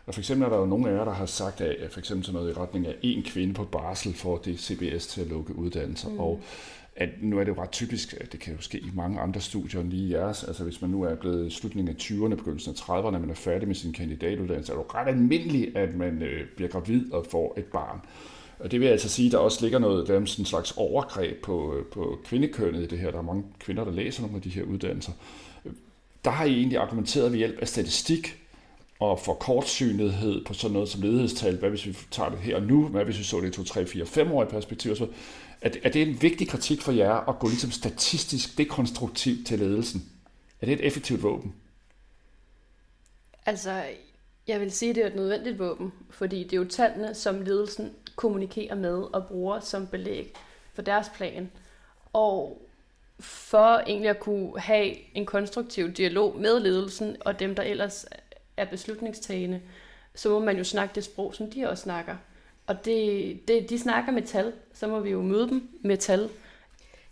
Og 0.07 0.15
for 0.15 0.21
eksempel 0.21 0.47
er 0.47 0.51
der 0.51 0.59
jo 0.59 0.67
nogle 0.67 0.91
af 0.91 0.97
jer, 0.97 1.05
der 1.05 1.13
har 1.13 1.27
sagt, 1.27 1.61
at 1.61 1.93
for 1.93 1.99
eksempel 1.99 2.27
sådan 2.27 2.41
noget 2.41 2.57
i 2.57 2.59
retning 2.59 2.87
af 2.87 2.95
en 3.03 3.23
kvinde 3.23 3.55
på 3.55 3.65
barsel 3.65 4.15
for 4.15 4.37
det 4.37 4.61
CBS 4.61 5.07
til 5.07 5.21
at 5.21 5.27
lukke 5.27 5.57
uddannelser. 5.57 6.09
Mm. 6.09 6.19
Og 6.21 6.41
at 6.97 7.09
nu 7.23 7.39
er 7.39 7.45
det 7.45 7.57
jo 7.57 7.63
ret 7.63 7.71
typisk, 7.71 8.15
at 8.21 8.33
det 8.33 8.41
kan 8.41 8.55
jo 8.55 8.61
ske 8.61 8.79
i 8.79 8.91
mange 8.95 9.21
andre 9.21 9.41
studier 9.41 9.81
end 9.81 9.91
lige 9.91 10.19
jeres. 10.19 10.45
Altså 10.45 10.65
hvis 10.65 10.81
man 10.81 10.91
nu 10.91 11.03
er 11.03 11.15
blevet 11.15 11.47
i 11.47 11.51
slutningen 11.51 11.97
af 11.97 12.01
20'erne, 12.03 12.35
begyndelsen 12.35 12.75
af 12.75 12.81
30'erne, 12.81 13.19
man 13.19 13.31
er 13.31 13.35
færdig 13.35 13.69
med 13.69 13.75
sin 13.75 13.93
kandidatuddannelse, 13.93 14.73
er 14.73 14.77
det 14.77 14.85
jo 14.85 14.99
ret 14.99 15.09
almindeligt, 15.09 15.77
at 15.77 15.95
man 15.95 16.23
øh, 16.23 16.47
bliver 16.57 16.71
gravid 16.71 17.13
og 17.13 17.27
får 17.31 17.55
et 17.59 17.65
barn. 17.65 18.01
Og 18.59 18.71
det 18.71 18.81
vil 18.81 18.87
altså 18.87 19.09
sige, 19.09 19.27
at 19.27 19.33
der 19.33 19.39
også 19.39 19.59
ligger 19.63 19.79
noget 19.79 20.09
der 20.09 20.21
er 20.21 20.25
sådan 20.25 20.43
en 20.43 20.47
slags 20.47 20.73
overgreb 20.77 21.43
på, 21.43 21.75
øh, 21.75 21.85
på 21.85 22.19
kvindekønnet 22.25 22.83
i 22.83 22.87
det 22.87 22.99
her. 22.99 23.11
Der 23.11 23.19
er 23.19 23.23
mange 23.23 23.45
kvinder, 23.59 23.85
der 23.85 23.93
læser 23.93 24.23
nogle 24.23 24.37
af 24.37 24.43
de 24.43 24.51
her 24.51 24.63
uddannelser. 24.63 25.13
Der 26.25 26.31
har 26.31 26.45
I 26.45 26.53
egentlig 26.53 26.79
argumenteret 26.79 27.33
ved 27.33 27.39
hjælp 27.39 27.59
af 27.59 27.69
statistik 27.69 28.45
og 29.01 29.21
for 29.21 29.35
kortsynethed 29.35 30.45
på 30.45 30.55
sådan 30.55 30.73
noget 30.73 30.89
som 30.89 31.03
ledighedstal. 31.03 31.57
Hvad 31.57 31.71
hvis 31.71 31.87
vi 31.87 31.97
tager 32.11 32.31
det 32.31 32.39
her 32.39 32.57
og 32.57 32.63
nu? 32.63 32.87
Hvad 32.87 33.05
hvis 33.05 33.19
vi 33.19 33.25
så 33.25 33.41
det 33.41 33.49
i 33.49 33.51
2, 33.51 33.65
3, 33.65 33.87
4, 33.87 34.07
5 34.07 34.33
år 34.33 34.43
i 34.43 34.47
perspektiv? 34.47 34.97
Så 34.97 35.09
er, 35.61 35.69
det, 35.69 35.81
er 35.85 35.89
det 35.89 36.03
en 36.03 36.23
vigtig 36.23 36.49
kritik 36.49 36.81
for 36.81 36.93
jer 36.93 37.29
at 37.29 37.39
gå 37.39 37.49
ligesom 37.49 37.71
statistisk 37.71 38.59
dekonstruktivt 38.59 39.47
til 39.47 39.59
ledelsen? 39.59 40.11
Er 40.61 40.67
det 40.67 40.73
et 40.73 40.87
effektivt 40.87 41.23
våben? 41.23 41.55
Altså, 43.47 43.83
jeg 44.47 44.61
vil 44.61 44.73
sige, 44.73 44.91
at 44.91 44.97
det 44.97 45.03
er 45.05 45.09
et 45.09 45.17
nødvendigt 45.17 45.59
våben, 45.59 45.93
fordi 46.11 46.45
det 46.45 46.53
er 46.53 46.57
jo 46.57 46.65
tallene, 46.65 47.15
som 47.15 47.41
ledelsen 47.41 47.91
kommunikerer 48.17 48.75
med 48.75 49.03
og 49.13 49.27
bruger 49.27 49.61
som 49.61 49.87
belæg 49.87 50.35
for 50.75 50.83
deres 50.83 51.07
plan. 51.17 51.51
Og 52.13 52.63
for 53.21 53.79
egentlig 53.87 54.11
at 54.11 54.21
kunne 54.21 54.61
have 54.61 55.17
en 55.17 55.27
konstruktiv 55.27 55.93
dialog 55.93 56.37
med 56.41 56.61
ledelsen 56.61 57.17
og 57.21 57.41
dem, 57.41 57.55
der 57.55 57.63
ellers 57.63 58.07
er 58.57 58.65
beslutningstagende, 58.65 59.61
så 60.15 60.29
må 60.29 60.39
man 60.39 60.57
jo 60.57 60.65
snakke 60.65 60.95
det 60.95 61.05
sprog, 61.05 61.35
som 61.35 61.51
de 61.51 61.69
også 61.69 61.83
snakker. 61.83 62.17
Og 62.67 62.85
det, 62.85 63.49
det, 63.49 63.71
de 63.71 63.79
snakker 63.79 64.13
med 64.13 64.23
tal, 64.23 64.53
så 64.73 64.87
må 64.87 65.01
vi 65.01 65.11
jo 65.11 65.23
møde 65.23 65.49
dem 65.49 65.69
med 65.83 65.97
tal. 65.97 66.31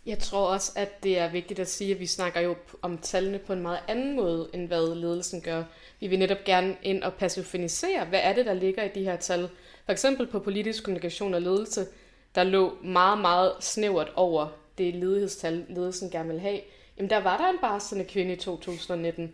Jeg 0.05 0.19
tror 0.19 0.47
også, 0.47 0.71
at 0.75 1.03
det 1.03 1.19
er 1.19 1.29
vigtigt 1.29 1.59
at 1.59 1.69
sige, 1.69 1.93
at 1.93 1.99
vi 1.99 2.05
snakker 2.05 2.41
jo 2.41 2.55
om 2.81 2.97
tallene 2.97 3.39
på 3.39 3.53
en 3.53 3.61
meget 3.61 3.79
anden 3.87 4.15
måde, 4.15 4.49
end 4.53 4.67
hvad 4.67 4.95
ledelsen 4.95 5.41
gør. 5.41 5.63
Vi 5.99 6.07
vil 6.07 6.19
netop 6.19 6.43
gerne 6.45 6.75
ind 6.81 7.03
og 7.03 7.13
passivisere, 7.13 8.05
hvad 8.05 8.19
er 8.23 8.33
det, 8.33 8.45
der 8.45 8.53
ligger 8.53 8.83
i 8.83 8.89
de 8.95 9.03
her 9.03 9.15
tal. 9.15 9.49
For 9.85 9.91
eksempel 9.91 10.27
på 10.27 10.39
politisk 10.39 10.83
kommunikation 10.83 11.33
og 11.33 11.41
ledelse, 11.41 11.85
der 12.35 12.43
lå 12.43 12.77
meget, 12.83 13.21
meget 13.21 13.53
snævert 13.59 14.11
over 14.15 14.47
det 14.77 14.95
ledighedstal, 14.95 15.65
ledelsen 15.69 16.09
gerne 16.09 16.29
vil 16.29 16.39
have. 16.39 16.59
Jamen 16.97 17.09
der 17.09 17.17
var 17.17 17.37
der 17.37 17.49
en 17.49 17.59
barslende 17.61 18.05
kvinde 18.05 18.33
i 18.33 18.35
2019. 18.35 19.33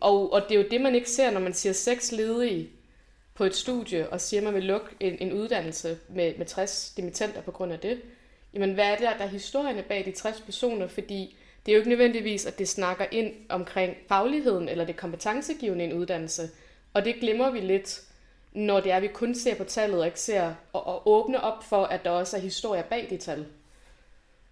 Og, 0.00 0.32
og 0.32 0.42
det 0.48 0.54
er 0.54 0.62
jo 0.62 0.68
det, 0.70 0.80
man 0.80 0.94
ikke 0.94 1.10
ser, 1.10 1.30
når 1.30 1.40
man 1.40 1.54
siger 1.54 1.72
seks 1.72 2.12
ledige 2.12 2.70
på 3.34 3.44
et 3.44 3.54
studie, 3.54 4.08
og 4.10 4.20
siger, 4.20 4.40
at 4.40 4.44
man 4.44 4.54
vil 4.54 4.62
lukke 4.62 4.86
en, 5.00 5.16
en 5.20 5.32
uddannelse 5.32 5.98
med, 6.08 6.34
med 6.38 6.46
60 6.46 6.92
dimittenter 6.96 7.40
på 7.42 7.50
grund 7.50 7.72
af 7.72 7.78
det. 7.78 8.00
Jamen, 8.54 8.74
hvad 8.74 8.84
er 8.84 8.96
det, 8.96 9.08
der 9.18 9.24
er 9.24 9.28
historierne 9.28 9.82
bag 9.82 10.04
de 10.04 10.12
60 10.12 10.40
personer? 10.40 10.88
Fordi 10.88 11.36
det 11.66 11.72
er 11.72 11.76
jo 11.76 11.80
ikke 11.80 11.88
nødvendigvis, 11.88 12.46
at 12.46 12.58
det 12.58 12.68
snakker 12.68 13.06
ind 13.10 13.34
omkring 13.48 13.96
fagligheden 14.08 14.68
eller 14.68 14.84
det 14.84 14.96
kompetencegivende 14.96 15.84
i 15.84 15.88
en 15.88 15.92
uddannelse. 15.92 16.50
Og 16.94 17.04
det 17.04 17.14
glemmer 17.14 17.50
vi 17.50 17.60
lidt, 17.60 18.02
når 18.52 18.80
det 18.80 18.92
er, 18.92 18.96
at 18.96 19.02
vi 19.02 19.08
kun 19.08 19.34
ser 19.34 19.54
på 19.54 19.64
tallet 19.64 20.00
og 20.00 20.06
ikke 20.06 20.20
ser 20.20 20.54
og, 20.72 20.86
og 20.86 21.08
åbne 21.08 21.40
op 21.40 21.64
for, 21.64 21.84
at 21.84 22.04
der 22.04 22.10
også 22.10 22.36
er 22.36 22.40
historier 22.40 22.82
bag 22.82 23.06
de 23.10 23.16
tal. 23.16 23.46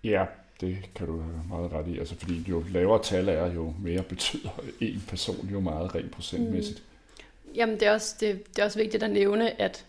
Ja, 0.04 0.24
det 0.60 0.76
kan 0.94 1.06
du 1.06 1.20
have 1.20 1.42
meget 1.48 1.72
ret 1.72 1.88
i. 1.88 1.98
Altså, 1.98 2.14
fordi 2.18 2.44
jo 2.48 2.64
lavere 2.70 3.02
tal 3.02 3.28
er, 3.28 3.52
jo 3.52 3.74
mere 3.82 4.02
betyder 4.02 4.50
en 4.80 5.04
person 5.08 5.48
jo 5.52 5.60
meget 5.60 5.94
rent 5.94 6.10
procentmæssigt. 6.10 6.78
Mm. 6.78 7.52
Jamen, 7.54 7.74
det 7.74 7.88
er, 7.88 7.92
også, 7.92 8.16
det, 8.20 8.48
det 8.48 8.58
er 8.58 8.64
også 8.64 8.78
vigtigt 8.78 9.02
at 9.02 9.10
nævne, 9.10 9.60
at 9.60 9.86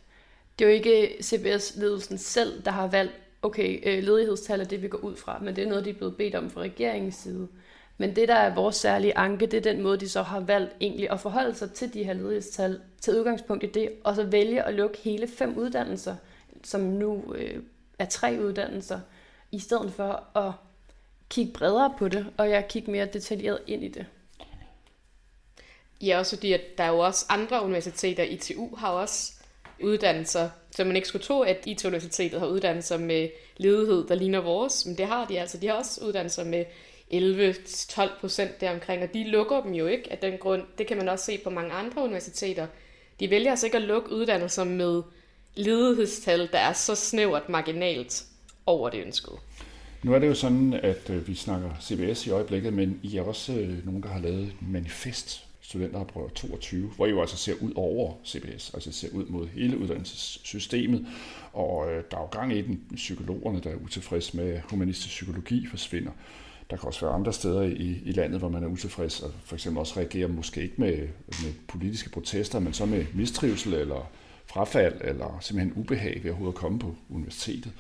det 0.60 0.66
er 0.66 0.70
jo 0.70 0.76
ikke 0.76 1.16
CBS-ledelsen 1.24 2.18
selv, 2.18 2.64
der 2.66 2.72
har 2.72 2.88
valgt, 2.88 3.14
okay, 3.42 3.80
øh, 3.84 4.04
ledighedstal 4.04 4.60
er 4.60 4.66
det, 4.66 4.82
vi 4.82 4.88
går 4.88 4.98
ud 4.98 5.16
fra, 5.16 5.40
men 5.42 5.56
det 5.56 5.64
er 5.64 5.68
noget, 5.68 5.86
de 5.86 5.90
er 5.90 5.94
blevet 5.94 6.18
bedt 6.18 6.36
om 6.36 6.50
fra 6.50 6.62
regeringens 6.62 7.16
side. 7.16 7.48
Men 8.02 8.16
det, 8.16 8.28
der 8.28 8.36
er 8.36 8.56
vores 8.56 8.76
særlige 8.76 9.18
anke, 9.18 9.46
det 9.46 9.58
er 9.58 9.72
den 9.74 9.82
måde, 9.82 9.98
de 9.98 10.10
så 10.10 10.22
har 10.22 10.40
valgt 10.40 10.76
egentlig 10.82 11.12
at 11.12 11.20
forholde 11.20 11.56
sig 11.56 11.72
til 11.72 11.94
de 11.94 12.04
her 12.04 12.14
ledighedstal, 12.14 12.82
til 13.02 13.20
udgangspunkt 13.20 13.64
i 13.64 13.68
det, 13.68 13.92
og 14.04 14.16
så 14.16 14.24
vælge 14.24 14.64
at 14.64 14.74
lukke 14.74 14.98
hele 14.98 15.28
fem 15.28 15.58
uddannelser, 15.58 16.16
som 16.64 16.82
nu 16.82 17.34
øh, 17.36 17.64
er 18.00 18.06
tre 18.06 18.38
uddannelser, 18.42 19.00
i 19.52 19.60
stedet 19.60 19.94
for 19.94 20.38
at 20.38 20.52
kigge 21.30 21.54
bredere 21.54 21.94
på 21.98 22.08
det, 22.08 22.26
og 22.38 22.50
jeg 22.50 22.68
kigge 22.68 22.92
mere 22.92 23.06
detaljeret 23.06 23.60
ind 23.68 23.84
i 23.84 23.88
det. 23.88 24.06
Ja, 26.02 26.20
også 26.20 26.36
fordi, 26.36 26.54
at 26.54 26.62
der 26.78 26.84
er 26.84 26.90
jo 26.90 27.00
også 27.00 27.26
andre 27.30 27.64
universiteter. 27.64 28.24
ITU 28.24 28.76
har 28.76 28.90
også 28.90 29.34
uddannelser, 29.84 30.50
så 30.72 30.84
man 30.84 30.96
ikke 30.96 31.08
skulle 31.08 31.26
tro, 31.26 31.42
at 31.42 31.58
IT-universitetet 31.66 32.40
har 32.40 32.48
uddannelser 32.48 32.98
med 32.98 33.30
ledighed, 33.58 34.08
der 34.08 34.16
ligner 34.16 34.40
vores, 34.40 34.86
men 34.86 34.98
det 34.98 35.06
har 35.06 35.26
de 35.26 35.40
altså. 35.40 35.58
De 35.58 35.68
har 35.68 35.74
også 35.74 36.06
uddannelser 36.06 36.44
med 36.44 36.66
11-12 37.14 38.20
procent 38.20 38.62
deromkring, 38.62 39.04
og 39.04 39.14
de 39.14 39.24
lukker 39.24 39.62
dem 39.62 39.74
jo 39.74 39.88
ikke 39.88 40.12
af 40.12 40.18
den 40.18 40.38
grund. 40.38 40.64
Det 40.78 40.88
kan 40.88 40.98
man 40.98 41.10
også 41.10 41.26
se 41.26 41.38
på 41.44 41.50
mange 41.50 41.72
andre 41.72 42.04
universiteter. 42.04 42.68
De 43.20 43.30
vælger 43.30 43.52
altså 43.52 43.66
ikke 43.66 43.78
at 43.78 43.84
lukke 43.84 44.12
uddannelser 44.12 44.64
med 44.64 45.02
ledighedstal, 45.56 46.50
der 46.52 46.60
er 46.60 46.74
så 46.74 46.96
snævert 46.96 47.50
marginalt 47.50 48.24
over 48.66 48.90
det 48.90 49.02
ønskede. 49.06 49.36
Nu 50.04 50.14
er 50.14 50.20
det 50.20 50.28
jo 50.28 50.34
sådan, 50.34 50.74
at 50.74 51.10
øh, 51.10 51.28
vi 51.28 51.36
snakker 51.36 51.70
CBS 51.82 52.28
i 52.28 52.30
øjeblikket, 52.30 52.74
men 52.74 53.00
I 53.04 53.18
er 53.18 53.22
også 53.22 53.54
øh, 53.54 53.86
nogen, 53.86 54.04
der 54.04 54.10
har 54.10 54.20
lavet 54.20 54.44
et 54.44 54.56
manifest, 54.62 55.46
studenteroprør 55.62 56.28
22, 56.28 56.92
hvor 56.96 57.06
I 57.06 57.10
jo 57.10 57.22
altså 57.22 57.38
ser 57.38 57.54
ud 57.62 57.72
over 57.76 58.14
CBS, 58.26 58.74
altså 58.74 58.92
ser 58.92 59.08
ud 59.14 59.26
mod 59.26 59.48
hele 59.48 59.78
uddannelsessystemet, 59.78 61.06
og 61.54 61.92
øh, 61.92 62.04
der 62.12 62.18
er 62.18 62.22
jo 62.22 62.28
gang 62.28 62.54
i 62.54 62.62
den, 62.62 62.82
psykologerne, 62.96 63.60
der 63.60 63.70
er 63.70 63.76
utilfredse 63.76 64.38
med, 64.38 64.50
at 64.54 64.62
humanistisk 64.70 65.08
psykologi 65.08 65.68
forsvinder. 65.68 66.12
Der 66.70 66.78
kan 66.78 66.88
også 66.88 67.06
være 67.06 67.16
andre 67.16 67.34
steder 67.34 67.62
i, 67.62 68.02
i 68.06 68.12
landet, 68.12 68.40
hvor 68.40 68.50
man 68.50 68.64
er 68.64 68.68
utilfreds, 68.68 69.22
og 69.22 69.32
for 69.46 69.56
eksempel 69.56 69.80
også 69.80 70.00
reagerer 70.00 70.28
måske 70.28 70.62
ikke 70.62 70.76
med, 70.78 70.98
med 71.28 71.54
politiske 71.68 72.10
protester, 72.10 72.60
men 72.60 72.74
så 72.74 72.86
med 72.86 73.06
mistrivsel 73.14 73.74
eller 73.74 74.12
frafald, 74.46 75.02
eller 75.02 75.38
simpelthen 75.42 75.84
ubehag 75.84 76.20
ved 76.24 76.32
overhovedet 76.32 76.54
at 76.54 76.60
komme 76.60 76.80
på 76.80 76.96
universitetet. 77.10 77.72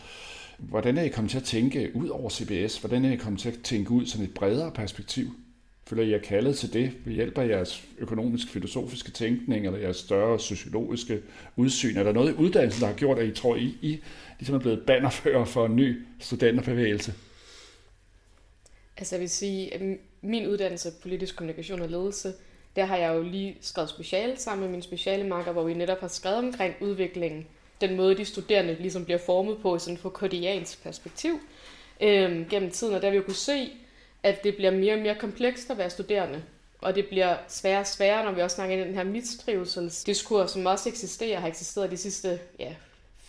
Hvordan 0.57 0.97
er 0.97 1.01
I 1.01 1.07
kommet 1.07 1.31
til 1.31 1.37
at 1.37 1.43
tænke 1.43 1.91
ud 1.93 2.07
over 2.07 2.29
CBS? 2.29 2.77
Hvordan 2.77 3.05
er 3.05 3.11
I 3.11 3.15
kommet 3.15 3.41
til 3.41 3.49
at 3.49 3.59
tænke 3.63 3.91
ud 3.91 4.05
sådan 4.05 4.25
et 4.25 4.33
bredere 4.33 4.71
perspektiv? 4.71 5.25
Føler 5.87 6.03
I 6.03 6.13
er 6.13 6.19
kaldet 6.19 6.57
til 6.57 6.73
det 6.73 6.91
ved 7.05 7.13
hjælp 7.13 7.37
af 7.37 7.47
jeres 7.47 7.83
økonomisk-filosofiske 7.97 9.11
tænkning, 9.11 9.65
eller 9.65 9.79
jeres 9.79 9.97
større 9.97 10.39
sociologiske 10.39 11.21
udsyn? 11.55 11.97
Er 11.97 12.03
der 12.03 12.13
noget 12.13 12.31
i 12.31 12.35
uddannelsen, 12.35 12.81
der 12.81 12.87
har 12.87 12.93
gjort, 12.93 13.19
at 13.19 13.27
I 13.27 13.31
tror, 13.31 13.55
I, 13.55 13.77
I 13.81 13.99
ligesom 14.39 14.55
er 14.55 14.59
blevet 14.59 14.83
bannerfører 14.87 15.45
for 15.45 15.65
en 15.65 15.75
ny 15.75 16.01
studenterbevægelse? 16.19 17.13
Altså 18.99 19.15
jeg 19.15 19.21
vil 19.21 19.29
sige, 19.29 19.73
at 19.73 19.81
min 20.21 20.47
uddannelse 20.47 20.91
politisk 21.01 21.35
kommunikation 21.35 21.81
og 21.81 21.89
ledelse, 21.89 22.33
der 22.75 22.85
har 22.85 22.97
jeg 22.97 23.15
jo 23.15 23.23
lige 23.23 23.57
skrevet 23.61 23.89
speciale 23.89 24.37
sammen 24.37 24.61
med 24.65 24.71
min 24.71 24.81
speciale 24.81 25.27
marker, 25.27 25.51
hvor 25.51 25.63
vi 25.63 25.73
netop 25.73 25.99
har 25.99 26.07
skrevet 26.07 26.37
omkring 26.37 26.75
udviklingen. 26.81 27.47
Den 27.81 27.95
måde, 27.95 28.17
de 28.17 28.25
studerende 28.25 28.77
ligesom 28.79 29.05
bliver 29.05 29.17
formet 29.17 29.57
på, 29.61 29.79
sådan 29.79 29.97
fra 29.97 30.09
kodiansk 30.09 30.83
perspektiv 30.83 31.39
øhm, 32.01 32.45
gennem 32.49 32.71
tiden. 32.71 32.93
Og 32.93 33.01
der 33.01 33.09
vi 33.09 33.15
jo 33.15 33.23
kunne 33.23 33.35
se, 33.35 33.69
at 34.23 34.43
det 34.43 34.55
bliver 34.55 34.71
mere 34.71 34.93
og 34.93 34.99
mere 34.99 35.15
komplekst 35.15 35.69
at 35.69 35.77
være 35.77 35.89
studerende. 35.89 36.43
Og 36.81 36.95
det 36.95 37.07
bliver 37.07 37.37
sværere 37.47 37.79
og 37.79 37.87
sværere, 37.87 38.25
når 38.25 38.31
vi 38.31 38.41
også 38.41 38.55
snakker 38.55 38.75
ind 38.75 38.85
i 38.85 38.87
den 38.87 38.95
her 38.95 39.03
mistrivselsdiskurs, 39.03 40.51
som 40.51 40.65
også 40.65 40.89
eksisterer, 40.89 41.39
har 41.39 41.47
eksisteret 41.47 41.91
de 41.91 41.97
sidste 41.97 42.39
ja, 42.59 42.75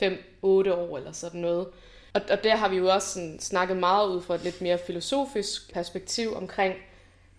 5-8 0.03 0.07
år 0.45 0.97
eller 0.97 1.13
sådan 1.13 1.41
noget. 1.41 1.67
Og, 2.15 2.21
og 2.31 2.45
der 2.45 2.57
har 2.57 2.69
vi 2.69 2.77
jo 2.77 2.89
også 2.89 3.09
sådan 3.09 3.41
snakket 3.41 3.77
meget 3.77 4.09
ud 4.09 4.23
fra 4.23 4.35
et 4.35 4.45
lidt 4.45 4.61
mere 4.61 4.79
filosofisk 4.87 5.73
perspektiv 5.73 6.37
omkring, 6.37 6.75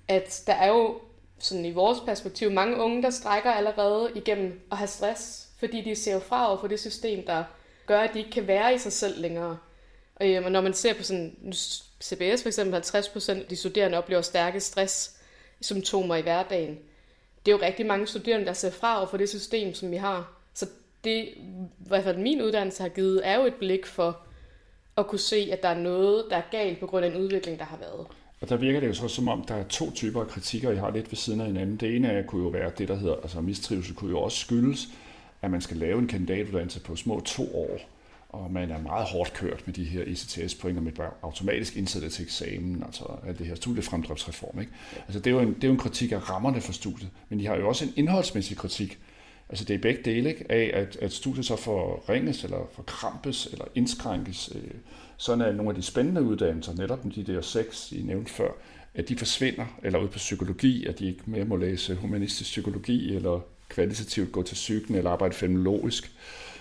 at 0.07 0.43
der 0.47 0.53
er 0.53 0.67
jo 0.67 0.99
sådan 1.39 1.65
i 1.65 1.71
vores 1.71 1.99
perspektiv 1.99 2.51
mange 2.51 2.77
unge, 2.77 3.03
der 3.03 3.09
strækker 3.09 3.51
allerede 3.51 4.11
igennem 4.15 4.61
at 4.71 4.77
have 4.77 4.87
stress, 4.87 5.47
fordi 5.59 5.81
de 5.81 5.95
ser 5.95 6.13
jo 6.13 6.19
fra 6.19 6.49
over 6.49 6.59
for 6.59 6.67
det 6.67 6.79
system, 6.79 7.25
der 7.25 7.43
gør, 7.85 7.99
at 7.99 8.13
de 8.13 8.19
ikke 8.19 8.31
kan 8.31 8.47
være 8.47 8.75
i 8.75 8.77
sig 8.77 8.93
selv 8.93 9.21
længere. 9.21 9.57
Og, 10.15 10.27
øhm, 10.27 10.45
og 10.45 10.51
når 10.51 10.61
man 10.61 10.73
ser 10.73 10.93
på 10.93 11.03
sådan 11.03 11.53
CBS 12.03 12.41
for 12.41 12.47
eksempel, 12.47 12.81
50% 12.81 13.29
af 13.31 13.45
de 13.49 13.55
studerende 13.55 13.97
oplever 13.97 14.21
stærke 14.21 14.59
stress-symptomer 14.59 16.15
i 16.15 16.21
hverdagen. 16.21 16.79
Det 17.45 17.51
er 17.51 17.55
jo 17.55 17.63
rigtig 17.63 17.85
mange 17.85 18.07
studerende, 18.07 18.45
der 18.45 18.53
ser 18.53 18.71
fra 18.71 18.97
over 18.97 19.07
for 19.07 19.17
det 19.17 19.29
system, 19.29 19.73
som 19.73 19.91
vi 19.91 19.95
har. 19.95 20.33
Så 20.53 20.67
det, 21.03 21.23
i 21.25 21.35
hvert 21.77 22.03
fald 22.03 22.17
min 22.17 22.41
uddannelse 22.41 22.81
har 22.81 22.89
givet, 22.89 23.27
er 23.27 23.35
jo 23.35 23.45
et 23.45 23.55
blik 23.55 23.85
for 23.85 24.21
at 24.97 25.07
kunne 25.07 25.19
se, 25.19 25.49
at 25.51 25.63
der 25.63 25.69
er 25.69 25.79
noget, 25.79 26.25
der 26.29 26.35
er 26.35 26.41
galt 26.51 26.79
på 26.79 26.87
grund 26.87 27.05
af 27.05 27.09
en 27.09 27.17
udvikling, 27.17 27.59
der 27.59 27.65
har 27.65 27.77
været. 27.77 28.07
Og 28.41 28.49
der 28.49 28.57
virker 28.57 28.79
det 28.79 28.87
jo 28.87 28.93
så 28.93 29.07
som 29.07 29.27
om, 29.27 29.43
der 29.47 29.55
er 29.55 29.63
to 29.63 29.91
typer 29.91 30.21
af 30.21 30.27
kritikker, 30.27 30.71
I 30.71 30.75
har 30.75 30.91
lidt 30.91 31.11
ved 31.11 31.17
siden 31.17 31.41
af 31.41 31.47
hinanden. 31.47 31.77
Det 31.77 31.95
ene 31.95 32.07
er, 32.07 32.23
kunne 32.23 32.43
jo 32.43 32.49
være 32.49 32.71
det, 32.77 32.87
der 32.87 32.95
hedder, 32.95 33.15
altså 33.15 33.41
mistrivsel 33.41 33.95
kunne 33.95 34.11
jo 34.11 34.19
også 34.19 34.37
skyldes, 34.37 34.87
at 35.41 35.51
man 35.51 35.61
skal 35.61 35.77
lave 35.77 35.99
en 35.99 36.07
kandidatuddannelse 36.07 36.79
på 36.79 36.95
små 36.95 37.19
to 37.19 37.55
år 37.55 37.79
og 38.31 38.51
man 38.51 38.71
er 38.71 38.81
meget 38.81 39.05
hårdt 39.05 39.33
kørt 39.33 39.63
med 39.65 39.73
de 39.73 39.83
her 39.83 40.03
ECTS-point, 40.07 40.77
og 40.77 40.83
med 40.83 40.91
automatisk 41.21 41.77
indsættet 41.77 42.13
til 42.13 42.23
eksamen, 42.23 42.83
altså 42.83 43.03
alt 43.27 43.39
det 43.39 43.47
her 43.47 43.55
studiefremdriftsreform. 43.55 44.59
Ikke? 44.59 44.71
Altså 45.07 45.19
det, 45.19 45.27
er 45.27 45.31
jo 45.31 45.39
en, 45.39 45.53
det 45.53 45.63
er 45.63 45.67
jo 45.67 45.73
en 45.73 45.79
kritik 45.79 46.11
af 46.11 46.29
rammerne 46.29 46.61
for 46.61 46.73
studiet, 46.73 47.09
men 47.29 47.39
de 47.39 47.47
har 47.47 47.55
jo 47.55 47.67
også 47.67 47.85
en 47.85 47.93
indholdsmæssig 47.95 48.57
kritik. 48.57 48.99
Altså 49.51 49.65
det 49.65 49.73
er 49.73 49.79
begge 49.79 50.01
dele 50.05 50.29
ikke? 50.29 50.45
af, 50.49 50.71
at, 50.73 50.97
at 51.01 51.13
studiet 51.13 51.45
så 51.45 51.55
forringes, 51.55 52.43
eller 52.43 52.69
forkrampes, 52.73 53.45
eller 53.51 53.65
indskrænkes. 53.75 54.49
Øh, 54.55 54.71
sådan 55.17 55.41
er 55.41 55.51
nogle 55.51 55.69
af 55.69 55.75
de 55.75 55.81
spændende 55.81 56.23
uddannelser, 56.23 56.73
netop 56.73 56.99
de 57.15 57.23
der 57.23 57.41
seks, 57.41 57.91
I 57.91 58.01
nævnte 58.01 58.31
før, 58.31 58.51
at 58.95 59.09
de 59.09 59.17
forsvinder, 59.17 59.65
eller 59.83 59.99
ud 59.99 60.07
på 60.07 60.17
psykologi, 60.17 60.85
at 60.85 60.99
de 60.99 61.07
ikke 61.07 61.21
mere 61.25 61.45
må 61.45 61.55
læse 61.55 61.95
humanistisk 61.95 62.49
psykologi, 62.49 63.15
eller 63.15 63.39
kvalitativt 63.69 64.31
gå 64.31 64.43
til 64.43 64.55
psyken, 64.55 64.95
eller 64.95 65.11
arbejde 65.11 65.33
fenomenologisk. 65.35 66.11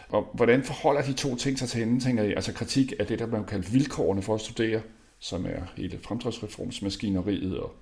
Og 0.09 0.30
hvordan 0.35 0.64
forholder 0.64 1.02
de 1.02 1.12
to 1.12 1.37
ting 1.37 1.59
sig 1.59 1.68
til 1.68 1.78
hinanden, 1.78 2.00
tænker 2.00 2.23
jeg? 2.23 2.32
Altså 2.37 2.52
kritik 2.52 2.92
af 2.99 3.06
det, 3.06 3.18
der 3.18 3.26
man 3.26 3.44
kalder 3.44 3.70
vilkårene 3.70 4.23
for 4.23 4.35
at 4.35 4.40
studere, 4.40 4.80
som 5.18 5.47
er 5.47 5.62
hele 5.76 5.99
fremdriftsreformsmaskineriet 6.02 7.59
og 7.59 7.75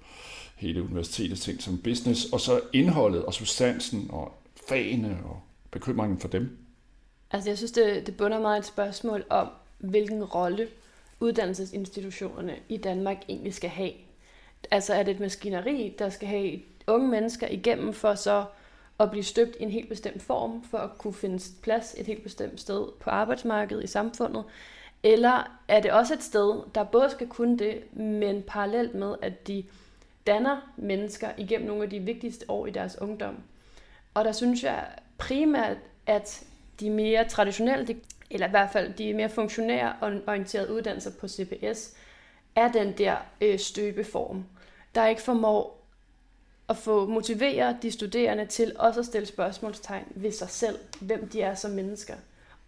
hele 0.57 0.83
universitetets 0.83 1.41
ting 1.41 1.63
som 1.63 1.79
business, 1.79 2.25
og 2.33 2.41
så 2.41 2.61
indholdet 2.73 3.25
og 3.25 3.35
substansen 3.35 4.07
og 4.11 4.33
fagene 4.69 5.19
og 5.25 5.41
bekymringen 5.71 6.19
for 6.19 6.29
dem. 6.29 6.59
Altså 7.31 7.51
jeg 7.51 7.57
synes, 7.59 7.73
det, 7.73 8.07
det 8.07 8.17
bunder 8.17 8.41
meget 8.41 8.59
et 8.59 8.67
spørgsmål 8.67 9.25
om, 9.31 9.49
hvilken 9.79 10.25
rolle 10.25 10.69
uddannelsesinstitutionerne 11.21 12.57
i 12.69 12.77
Danmark 12.77 13.17
egentlig 13.29 13.55
skal 13.55 13.71
have. 13.71 13.93
Altså 14.71 14.95
er 14.95 15.03
det 15.03 15.15
et 15.15 15.21
maskineri, 15.21 15.95
der 15.99 16.09
skal 16.09 16.29
have 16.29 16.61
unge 16.87 17.09
mennesker 17.09 17.49
igennem 17.49 17.93
for 17.93 18.15
så 18.15 18.45
at 19.01 19.11
blive 19.11 19.25
støbt 19.25 19.57
i 19.61 19.63
en 19.63 19.71
helt 19.71 19.89
bestemt 19.89 20.23
form, 20.23 20.65
for 20.65 20.79
at 20.79 20.99
kunne 20.99 21.15
finde 21.15 21.43
plads 21.63 21.95
et 21.99 22.07
helt 22.07 22.23
bestemt 22.23 22.61
sted 22.61 22.87
på 23.01 23.11
arbejdsmarkedet 23.11 23.85
i 23.85 23.87
samfundet? 23.87 24.45
Eller 25.03 25.59
er 25.69 25.81
det 25.81 25.93
også 25.93 26.15
et 26.15 26.23
sted, 26.23 26.63
der 26.75 26.85
både 26.85 27.11
skal 27.11 27.29
kunne 27.29 27.59
det, 27.59 27.97
men 27.97 28.43
parallelt 28.43 28.95
med, 28.95 29.15
at 29.23 29.49
de 29.49 29.65
danner 30.27 30.73
mennesker 30.77 31.29
igennem 31.39 31.69
nogle 31.69 31.83
af 31.83 31.91
de 31.91 32.01
vigtigste 32.01 32.51
år 32.51 32.67
i 32.67 32.71
deres 32.71 33.01
ungdom? 33.01 33.37
Og 34.19 34.25
der 34.25 34.33
synes 34.33 34.63
jeg 34.65 34.87
primært, 35.19 35.77
at 36.07 36.45
de 36.81 36.91
mere 36.91 37.29
traditionelle, 37.29 37.97
eller 38.31 38.47
i 38.47 38.51
hvert 38.51 38.71
fald 38.73 38.95
de 38.95 39.15
mere 39.15 39.29
funktionære 39.29 39.95
og 40.01 40.13
orienterede 40.27 40.73
uddannelser 40.73 41.11
på 41.21 41.29
CBS, 41.29 41.95
er 42.57 42.73
den 42.73 42.93
der 42.99 43.17
øh, 43.41 43.59
støbeform, 43.59 44.45
der 44.95 45.07
ikke 45.07 45.23
formår 45.23 45.85
at 46.69 46.77
få 46.77 47.07
motivere 47.07 47.77
de 47.83 47.91
studerende 47.91 48.47
til 48.47 48.73
også 48.79 49.01
at 49.01 49.07
stille 49.07 49.27
spørgsmålstegn 49.27 50.05
ved 50.11 50.33
sig 50.33 50.49
selv, 50.49 50.79
hvem 51.01 51.29
de 51.29 51.43
er 51.43 51.55
som 51.55 51.71
mennesker. 51.71 52.15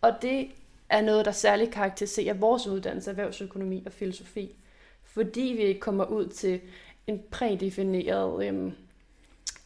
Og 0.01 0.13
det 0.23 0.49
er 0.89 1.01
noget, 1.01 1.25
der 1.25 1.33
særligt 1.33 1.71
karakteriserer 1.71 2.35
vores 2.35 2.67
uddannelse, 2.67 3.11
erhvervsøkonomi 3.11 3.83
og 3.87 3.93
filosofi, 3.93 4.57
fordi 5.05 5.55
vi 5.57 5.63
ikke 5.63 5.81
kommer 5.81 6.05
ud 6.05 6.27
til 6.27 6.61
en 7.07 7.23
prædefineret 7.31 8.47
øhm, 8.47 8.73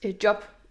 øh, 0.04 0.14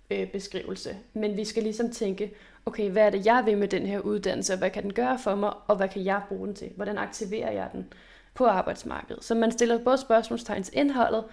øh, 0.10 0.32
beskrivelse. 0.32 0.98
men 1.14 1.38
vi 1.38 1.46
skal 1.46 1.64
ligesom 1.64 1.92
tænke, 1.92 2.34
okay, 2.66 2.90
hvad 2.90 3.06
er 3.06 3.10
det, 3.10 3.26
jeg 3.26 3.44
vil 3.46 3.58
med 3.58 3.68
den 3.68 3.86
her 3.86 4.00
uddannelse, 4.00 4.54
og 4.54 4.58
hvad 4.58 4.70
kan 4.70 4.84
den 4.84 4.94
gøre 4.94 5.20
for 5.20 5.36
mig, 5.36 5.54
og 5.68 5.76
hvad 5.76 5.90
kan 5.90 6.06
jeg 6.06 6.22
bruge 6.28 6.48
den 6.48 6.56
til? 6.56 6.72
Hvordan 6.76 6.98
aktiverer 6.98 7.52
jeg 7.52 7.70
den 7.74 7.94
på 8.34 8.46
arbejdsmarkedet? 8.46 9.24
Så 9.24 9.36
man 9.36 9.52
stiller 9.52 9.84
både 9.84 9.98
spørgsmålstegn 9.98 10.64
til 10.64 10.78
indholdet, 10.78 11.24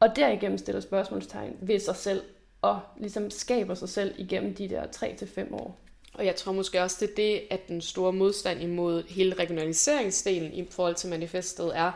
og 0.00 0.16
derigennem 0.16 0.58
stiller 0.58 0.80
spørgsmålstegn 0.80 1.56
ved 1.60 1.78
sig 1.78 1.96
selv, 1.96 2.22
og 2.62 2.80
ligesom 2.96 3.30
skaber 3.30 3.74
sig 3.74 3.88
selv 3.88 4.14
igennem 4.18 4.54
de 4.54 4.68
der 4.68 4.82
3-5 4.82 5.54
år. 5.54 5.78
Og 6.14 6.26
jeg 6.26 6.36
tror 6.36 6.52
måske 6.52 6.82
også, 6.82 6.96
det 7.00 7.10
er 7.10 7.14
det, 7.14 7.42
at 7.50 7.68
den 7.68 7.80
store 7.80 8.12
modstand 8.12 8.62
imod 8.62 9.02
hele 9.08 9.34
regionaliseringsdelen 9.34 10.52
i 10.52 10.66
forhold 10.70 10.94
til 10.94 11.10
manifestet 11.10 11.78
er, 11.78 11.92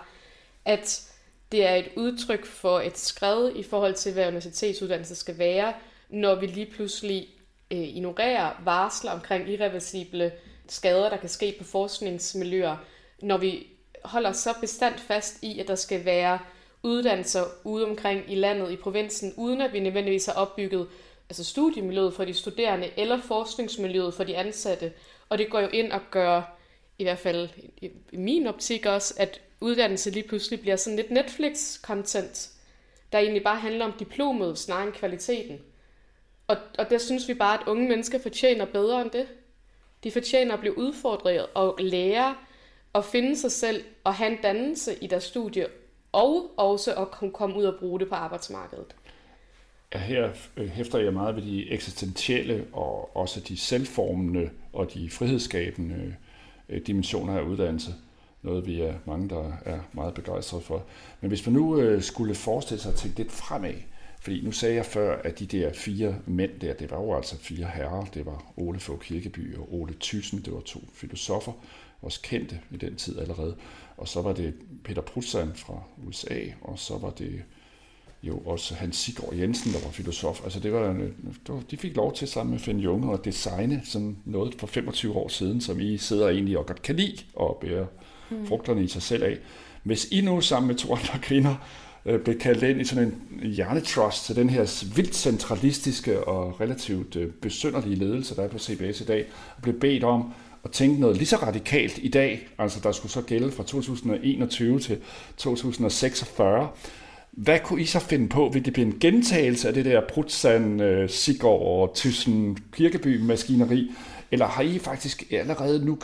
at 0.65 1.12
det 1.53 1.67
er 1.67 1.75
et 1.75 1.89
udtryk 1.97 2.47
for 2.47 2.81
et 2.81 2.99
skred 2.99 3.53
i 3.57 3.62
forhold 3.62 3.95
til, 3.95 4.12
hvad 4.12 4.27
universitetsuddannelse 4.27 5.15
skal 5.15 5.39
være, 5.39 5.75
når 6.12 6.35
vi 6.35 6.47
lige 6.47 6.66
pludselig 6.66 7.28
øh, 7.71 7.78
ignorerer 7.78 8.62
varsler 8.64 9.11
omkring 9.11 9.49
irreversible 9.49 10.33
skader, 10.69 11.09
der 11.09 11.16
kan 11.16 11.28
ske 11.28 11.54
på 11.59 11.64
forskningsmiljøer, 11.64 12.76
når 13.23 13.37
vi 13.37 13.66
holder 14.04 14.33
så 14.33 14.54
bestandt 14.61 15.00
fast 15.00 15.42
i, 15.42 15.59
at 15.59 15.69
der 15.69 15.75
skal 15.75 16.04
være 16.04 16.38
uddannelser 16.83 17.45
ude 17.64 17.87
omkring 17.87 18.33
i 18.33 18.35
landet, 18.35 18.71
i 18.71 18.76
provinsen, 18.76 19.35
uden 19.37 19.61
at 19.61 19.73
vi 19.73 19.81
nødvendigvis 19.81 20.26
har 20.26 20.33
opbygget 20.33 20.88
altså 21.28 21.45
studiemiljøet 21.45 22.14
for 22.14 22.25
de 22.25 22.35
studerende, 22.35 22.90
eller 22.97 23.21
forskningsmiljøet 23.21 24.14
for 24.14 24.25
de 24.25 24.37
ansatte. 24.37 24.92
Og 25.28 25.38
det 25.38 25.50
går 25.50 25.61
jo 25.61 25.69
ind 25.69 25.92
og 25.92 26.00
gør, 26.11 26.59
i 26.99 27.02
hvert 27.02 27.19
fald 27.19 27.49
i 28.12 28.16
min 28.16 28.47
optik 28.47 28.87
også, 28.87 29.14
at 29.16 29.40
uddannelse 29.61 30.11
lige 30.11 30.28
pludselig 30.28 30.61
bliver 30.61 30.76
sådan 30.76 30.97
lidt 30.97 31.11
Netflix-content, 31.11 32.50
der 33.12 33.19
egentlig 33.19 33.42
bare 33.42 33.59
handler 33.59 33.85
om 33.85 33.92
diplomet 33.92 34.59
snarere 34.59 34.87
end 34.87 34.92
kvaliteten. 34.92 35.61
Og, 36.47 36.57
og 36.79 36.91
der 36.91 36.99
synes 36.99 37.29
vi 37.29 37.35
bare, 37.35 37.61
at 37.61 37.67
unge 37.67 37.89
mennesker 37.89 38.19
fortjener 38.19 38.65
bedre 38.65 39.03
end 39.03 39.11
det. 39.11 39.27
De 40.05 40.11
fortjener 40.11 40.55
at 40.55 40.61
blive 40.61 40.79
udfordret 40.79 41.47
og 41.55 41.77
lære 41.79 42.35
at 42.95 43.05
finde 43.05 43.37
sig 43.37 43.53
selv 43.53 43.85
og 44.05 44.15
have 44.15 44.33
en 44.33 44.39
dannelse 44.43 44.95
i 45.01 45.07
deres 45.07 45.25
studie, 45.25 45.67
og 46.13 46.51
også 46.57 46.95
at 46.95 47.11
kunne 47.11 47.33
komme 47.33 47.57
ud 47.57 47.65
og 47.65 47.75
bruge 47.79 48.01
det 48.01 48.09
på 48.09 48.15
arbejdsmarkedet. 48.15 48.95
Ja, 49.95 49.99
her 49.99 50.31
øh, 50.57 50.69
hæfter 50.69 50.99
jeg 50.99 51.13
meget 51.13 51.37
ved 51.37 51.43
de 51.43 51.71
eksistentielle 51.71 52.67
og 52.73 53.17
også 53.17 53.41
de 53.41 53.57
selvformende 53.57 54.51
og 54.73 54.95
de 54.95 55.11
frihedsskabende 55.11 56.17
øh, 56.69 56.87
dimensioner 56.87 57.39
af 57.39 57.43
uddannelse. 57.43 57.95
Noget 58.43 58.67
vi 58.67 58.81
er 58.81 58.95
mange, 59.07 59.29
der 59.29 59.53
er 59.65 59.81
meget 59.93 60.15
begejstrede 60.15 60.63
for. 60.63 60.85
Men 61.21 61.29
hvis 61.29 61.47
man 61.47 61.55
nu 61.55 61.81
øh, 61.81 62.03
skulle 62.03 62.35
forestille 62.35 62.81
sig 62.81 62.93
at 62.93 62.99
tænke 62.99 63.19
lidt 63.19 63.33
fremad, 63.33 63.75
fordi 64.23 64.41
nu 64.45 64.52
sagde 64.52 64.75
jeg 64.75 64.87
før, 64.87 65.23
at 65.23 65.38
de 65.38 65.47
der 65.47 65.73
fire 65.73 66.17
mænd 66.26 66.50
der, 66.61 66.75
det 66.75 66.91
var 66.91 67.00
jo 67.00 67.17
altså 67.17 67.38
fire 67.38 67.67
herrer. 67.75 68.05
Det 68.05 68.26
var 68.26 68.52
Ole 68.57 68.81
Fogh 68.81 69.00
Kirkeby 69.00 69.57
og 69.57 69.75
Ole 69.75 69.95
Thyssen, 70.00 70.43
det 70.45 70.52
var 70.52 70.61
to 70.61 70.81
filosofer, 70.95 71.52
også 72.02 72.21
kendte 72.23 72.61
i 72.71 72.76
den 72.76 72.97
tid 72.97 73.19
allerede. 73.19 73.57
Og 73.97 74.09
så 74.09 74.23
var 74.23 74.33
det 74.33 74.55
Peter 74.85 75.02
Prutzan 75.02 75.52
fra 75.55 75.83
USA, 76.07 76.41
og 76.61 76.79
så 76.79 76.99
var 76.99 77.11
det 77.11 77.43
jo 78.23 78.38
også 78.38 78.75
Hans 78.75 78.97
Sigård 78.97 79.35
Jensen, 79.35 79.73
der 79.73 79.81
var 79.85 79.91
filosof. 79.91 80.45
Altså 80.45 80.61
det 80.61 80.73
var, 80.73 80.97
de 81.71 81.76
fik 81.76 81.97
lov 81.97 82.14
til 82.14 82.29
sammen 82.29 82.50
med 82.50 82.61
Finn 82.61 82.81
Junge 82.81 83.14
at 83.14 83.25
designe 83.25 83.81
sådan 83.85 84.17
noget 84.25 84.55
for 84.59 84.67
25 84.67 85.17
år 85.17 85.29
siden, 85.29 85.61
som 85.61 85.81
I 85.81 85.99
sidder 85.99 86.29
egentlig 86.29 86.59
og 86.59 86.67
godt 86.67 86.83
kan 86.83 86.97
lide 86.97 87.23
og 87.35 87.59
bære 87.61 87.87
mm. 88.31 88.47
frugterne 88.47 88.85
i 88.85 88.88
sig 88.88 89.02
selv 89.02 89.25
af. 89.25 89.38
Hvis 89.83 90.09
I 90.11 90.21
nu 90.21 90.41
sammen 90.41 90.67
med 90.67 90.76
to 90.76 90.95
andre 90.95 91.19
kvinder 91.23 91.55
øh, 92.06 92.21
blev 92.21 92.38
kaldt 92.38 92.62
ind 92.62 92.80
i 92.80 92.85
sådan 92.85 93.04
en 93.04 93.50
hjernetrust 93.50 94.25
til 94.25 94.37
den 94.37 94.50
her 94.50 94.85
vildt 94.94 95.14
centralistiske 95.14 96.25
og 96.25 96.61
relativt 96.61 97.16
øh, 97.16 97.30
besynderlige 97.30 97.97
ledelse, 97.97 98.37
der 98.37 98.42
er 98.42 98.49
på 98.49 98.59
CBS 98.59 99.00
i 99.00 99.04
dag, 99.04 99.25
og 99.56 99.62
blev 99.62 99.80
bedt 99.80 100.04
om 100.04 100.32
at 100.64 100.71
tænke 100.71 101.00
noget 101.00 101.16
lige 101.16 101.26
så 101.26 101.37
radikalt 101.37 101.99
i 102.02 102.09
dag, 102.09 102.49
altså 102.59 102.80
der 102.82 102.92
skulle 102.92 103.12
så 103.12 103.23
gælde 103.23 103.52
fra 103.52 103.62
2021 103.62 104.80
til 104.80 104.99
2046, 105.37 106.68
hvad 107.32 107.59
kunne 107.64 107.82
I 107.82 107.85
så 107.85 107.99
finde 108.00 108.28
på? 108.28 108.50
Vil 108.52 108.64
det 108.64 108.73
blive 108.73 108.87
en 108.87 108.99
gentagelse 109.00 109.68
af 109.68 109.75
det 109.75 109.85
der 109.85 110.00
Prutzan, 110.09 110.80
øh, 110.80 111.11
Sigård 111.11 111.62
og 111.62 111.97
Thyssen 111.97 112.59
Kirkeby-maskineri? 112.73 113.90
Eller 114.30 114.47
har 114.47 114.62
I 114.62 114.78
faktisk 114.78 115.32
allerede 115.32 115.85
nu 115.85 115.99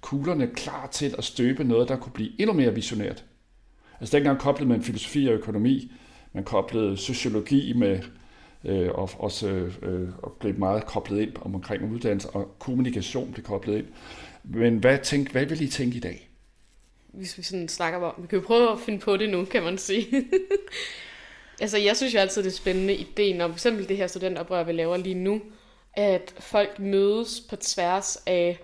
kuglerne 0.00 0.46
klar 0.46 0.88
til 0.92 1.14
at 1.18 1.24
støbe 1.24 1.64
noget, 1.64 1.88
der 1.88 1.96
kunne 1.96 2.12
blive 2.12 2.40
endnu 2.40 2.52
mere 2.52 2.74
visionært? 2.74 3.24
Altså 4.00 4.16
dengang 4.16 4.38
koblede 4.38 4.68
man 4.68 4.82
filosofi 4.82 5.26
og 5.26 5.34
økonomi, 5.34 5.92
man 6.32 6.44
koblede 6.44 6.96
sociologi 6.96 7.72
med, 7.72 8.00
øh, 8.64 8.90
og 8.90 9.10
også 9.18 9.48
øh, 9.82 10.08
og 10.22 10.32
blev 10.40 10.58
meget 10.58 10.86
koblet 10.86 11.20
ind 11.20 11.32
om 11.40 11.54
omkring 11.54 11.92
uddannelse, 11.92 12.30
og 12.30 12.54
kommunikation 12.58 13.32
blev 13.32 13.44
koblet 13.44 13.78
ind. 13.78 13.86
Men 14.44 14.78
hvad, 14.78 14.98
tænk, 14.98 15.32
hvad 15.32 15.46
vil 15.46 15.60
I 15.60 15.68
tænke 15.68 15.96
i 15.96 16.00
dag? 16.00 16.28
hvis 17.18 17.38
vi 17.38 17.42
sådan 17.42 17.68
snakker 17.68 17.98
om, 17.98 18.22
vi 18.22 18.26
kan 18.26 18.38
jo 18.38 18.44
prøve 18.46 18.72
at 18.72 18.80
finde 18.80 18.98
på 18.98 19.16
det 19.16 19.30
nu, 19.30 19.44
kan 19.44 19.62
man 19.62 19.78
sige. 19.78 20.06
altså, 21.60 21.78
jeg 21.78 21.96
synes 21.96 22.14
jo 22.14 22.18
altid, 22.18 22.42
det 22.42 22.48
er 22.48 22.56
spændende 22.56 22.94
ideen 22.94 23.36
når 23.36 23.48
for 23.48 23.54
eksempel 23.54 23.88
det 23.88 23.96
her 23.96 24.06
studentoprør, 24.06 24.64
vi 24.64 24.72
laver 24.72 24.96
lige 24.96 25.14
nu, 25.14 25.42
at 25.94 26.34
folk 26.38 26.78
mødes 26.78 27.40
på 27.40 27.56
tværs 27.56 28.18
af 28.26 28.58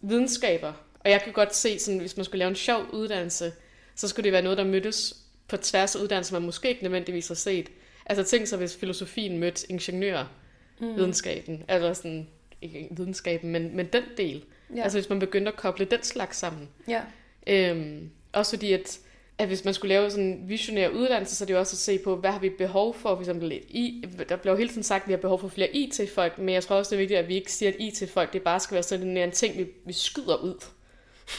videnskaber. 0.00 0.72
Og 1.00 1.10
jeg 1.10 1.22
kan 1.22 1.32
godt 1.32 1.54
se, 1.54 1.78
sådan, 1.78 2.00
hvis 2.00 2.16
man 2.16 2.24
skulle 2.24 2.38
lave 2.38 2.48
en 2.48 2.56
sjov 2.56 2.82
uddannelse, 2.92 3.52
så 3.94 4.08
skulle 4.08 4.24
det 4.24 4.32
være 4.32 4.42
noget, 4.42 4.58
der 4.58 4.64
mødtes 4.64 5.16
på 5.48 5.56
tværs 5.56 5.96
af 5.96 6.00
uddannelser, 6.00 6.34
man 6.34 6.46
måske 6.46 6.68
ikke 6.68 6.82
nødvendigvis 6.82 7.28
har 7.28 7.34
set. 7.34 7.70
Altså 8.06 8.24
tænk 8.24 8.46
sig, 8.46 8.58
hvis 8.58 8.76
filosofien 8.76 9.38
mødte 9.38 9.66
ingeniørvidenskaben, 9.70 11.56
mm. 11.56 11.64
eller 11.68 11.92
sådan, 11.92 12.28
ikke 12.62 12.88
videnskaben, 12.90 13.50
men, 13.50 13.76
men 13.76 13.86
den 13.86 14.02
del. 14.16 14.44
Ja. 14.76 14.82
Altså 14.82 14.98
hvis 14.98 15.08
man 15.08 15.18
begyndte 15.18 15.50
at 15.50 15.56
koble 15.56 15.84
den 15.84 16.02
slags 16.02 16.36
sammen. 16.36 16.68
Ja. 16.88 17.00
Øhm, 17.46 18.10
også 18.32 18.56
fordi, 18.56 18.72
at, 18.72 18.98
at 19.38 19.46
hvis 19.46 19.64
man 19.64 19.74
skulle 19.74 19.94
lave 19.94 20.10
sådan 20.10 20.24
en 20.24 20.48
visionær 20.48 20.88
uddannelse, 20.88 21.36
så 21.36 21.44
er 21.44 21.46
det 21.46 21.54
jo 21.54 21.58
også 21.58 21.74
at 21.74 21.78
se 21.78 21.98
på, 21.98 22.16
hvad 22.16 22.30
har 22.30 22.38
vi 22.38 22.50
behov 22.50 22.94
for, 22.94 23.14
for 23.14 23.20
eksempel 23.20 23.52
i, 23.68 24.04
der 24.28 24.36
bliver 24.36 24.52
jo 24.52 24.58
hele 24.58 24.70
tiden 24.70 24.82
sagt, 24.82 25.02
at 25.02 25.08
vi 25.08 25.12
har 25.12 25.20
behov 25.20 25.40
for 25.40 25.48
flere 25.48 25.76
IT-folk, 25.76 26.38
men 26.38 26.48
jeg 26.48 26.64
tror 26.64 26.76
også, 26.76 26.90
det 26.90 26.96
er 26.96 27.00
vigtigt, 27.00 27.18
at 27.18 27.28
vi 27.28 27.34
ikke 27.34 27.52
siger, 27.52 27.70
at 27.70 27.76
IT-folk, 27.78 28.32
det 28.32 28.42
bare 28.42 28.60
skal 28.60 28.74
være 28.74 28.82
sådan 28.82 29.16
en 29.16 29.30
ting, 29.30 29.58
vi, 29.58 29.66
vi 29.86 29.92
skyder 29.92 30.36
ud. 30.36 30.64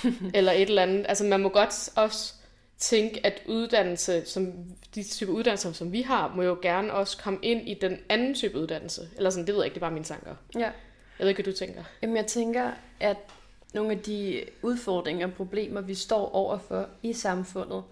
eller 0.34 0.52
et 0.52 0.70
eller 0.70 0.82
andet. 0.82 1.06
Altså 1.10 1.24
man 1.24 1.40
må 1.40 1.50
godt 1.50 1.90
også 1.96 2.34
tænke, 2.78 3.26
at 3.26 3.42
uddannelse, 3.48 4.26
som 4.26 4.54
de 4.96 5.04
type 5.04 5.32
uddannelser, 5.32 5.72
som 5.72 5.92
vi 5.92 6.02
har, 6.02 6.34
må 6.36 6.44
jo 6.44 6.58
gerne 6.62 6.94
også 6.94 7.18
komme 7.18 7.40
ind 7.42 7.70
i 7.70 7.74
den 7.74 8.00
anden 8.10 8.34
type 8.34 8.58
uddannelse. 8.58 9.10
Eller 9.18 9.30
sådan, 9.30 9.48
det 9.48 9.54
ved 9.54 9.62
jeg 9.62 9.66
ikke, 9.66 9.76
det 9.76 9.80
er 9.80 9.86
bare 9.86 9.94
mine 9.94 10.06
tanker. 10.06 10.36
Ja. 10.56 10.60
Jeg 10.60 10.72
ved 11.20 11.28
ikke, 11.30 11.44
hvad 11.44 11.54
du 11.54 11.58
tænker. 11.58 11.84
Jamen 12.02 12.18
jeg 12.18 12.26
tænker, 12.26 12.72
at 13.00 13.18
nogle 13.74 13.92
af 13.92 14.00
de 14.00 14.44
udfordringer 14.62 15.28
og 15.28 15.34
problemer, 15.34 15.82
vi 15.82 15.96
står 15.96 16.36
overfor 16.36 16.90
i 17.04 17.14
samfundet, 17.14 17.84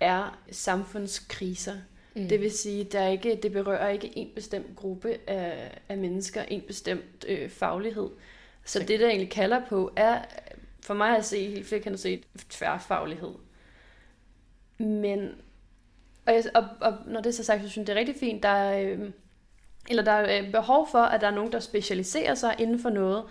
er 0.00 0.38
samfundskriser. 0.50 1.74
Mm. 2.14 2.28
Det 2.28 2.40
vil 2.40 2.50
sige, 2.50 2.84
der 2.84 3.08
ikke, 3.08 3.38
det 3.42 3.52
berører 3.52 3.88
ikke 3.88 4.18
en 4.18 4.30
bestemt 4.34 4.76
gruppe 4.76 5.18
af, 5.26 5.78
af 5.88 5.98
mennesker, 5.98 6.42
en 6.42 6.60
bestemt 6.60 7.24
øh, 7.28 7.50
faglighed. 7.50 8.10
Så 8.64 8.78
det, 8.78 9.00
der 9.00 9.06
egentlig 9.06 9.30
kalder 9.30 9.62
på, 9.68 9.92
er 9.96 10.22
for 10.80 10.94
mig 10.94 11.16
at 11.16 11.24
se 11.24 11.48
helt 11.48 11.66
flere 11.66 11.80
kan 11.80 11.98
se 11.98 12.22
tværfaglighed. 12.50 13.32
Men, 14.82 15.30
og, 16.26 16.34
jeg, 16.34 16.44
og, 16.54 16.64
og 16.80 16.94
når 17.06 17.20
det 17.20 17.30
er 17.30 17.34
så 17.34 17.44
sagt, 17.44 17.62
så 17.62 17.68
synes 17.68 17.76
jeg, 17.76 17.86
det 17.86 17.92
er 17.92 18.00
rigtig 18.00 18.20
fint, 18.20 18.42
der 18.42 18.48
er, 18.48 18.80
øh, 18.80 19.10
eller 19.88 20.04
der 20.04 20.12
er 20.12 20.42
øh, 20.42 20.52
behov 20.52 20.88
for, 20.90 20.98
at 20.98 21.20
der 21.20 21.26
er 21.26 21.34
nogen, 21.34 21.52
der 21.52 21.60
specialiserer 21.60 22.34
sig 22.34 22.54
inden 22.58 22.78
for 22.78 22.90
noget, 22.90 23.24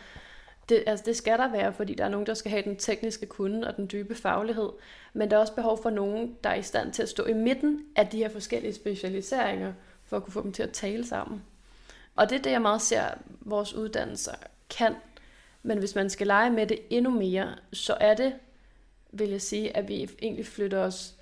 det, 0.69 0.83
altså 0.87 1.05
det 1.05 1.17
skal 1.17 1.39
der 1.39 1.51
være, 1.51 1.73
fordi 1.73 1.93
der 1.93 2.05
er 2.05 2.09
nogen, 2.09 2.27
der 2.27 2.33
skal 2.33 2.51
have 2.51 2.63
den 2.63 2.75
tekniske 2.75 3.25
kunde 3.25 3.67
og 3.67 3.77
den 3.77 3.89
dybe 3.91 4.15
faglighed. 4.15 4.69
Men 5.13 5.31
der 5.31 5.37
er 5.37 5.41
også 5.41 5.55
behov 5.55 5.81
for 5.81 5.89
nogen, 5.89 6.35
der 6.43 6.49
er 6.49 6.55
i 6.55 6.61
stand 6.61 6.93
til 6.93 7.03
at 7.03 7.09
stå 7.09 7.25
i 7.25 7.33
midten 7.33 7.85
af 7.95 8.07
de 8.07 8.17
her 8.17 8.29
forskellige 8.29 8.73
specialiseringer, 8.73 9.73
for 10.05 10.17
at 10.17 10.23
kunne 10.23 10.33
få 10.33 10.43
dem 10.43 10.53
til 10.53 10.63
at 10.63 10.71
tale 10.71 11.05
sammen. 11.05 11.41
Og 12.15 12.29
det 12.29 12.37
er 12.37 12.41
det, 12.41 12.51
jeg 12.51 12.61
meget 12.61 12.81
ser, 12.81 13.03
vores 13.39 13.73
uddannelser 13.73 14.35
kan. 14.69 14.95
Men 15.63 15.77
hvis 15.77 15.95
man 15.95 16.09
skal 16.09 16.27
lege 16.27 16.49
med 16.49 16.67
det 16.67 16.79
endnu 16.89 17.11
mere, 17.11 17.55
så 17.73 17.97
er 17.99 18.13
det, 18.13 18.33
vil 19.11 19.29
jeg 19.29 19.41
sige, 19.41 19.77
at 19.77 19.87
vi 19.87 20.09
egentlig 20.21 20.45
flytter 20.45 20.79
os 20.79 21.15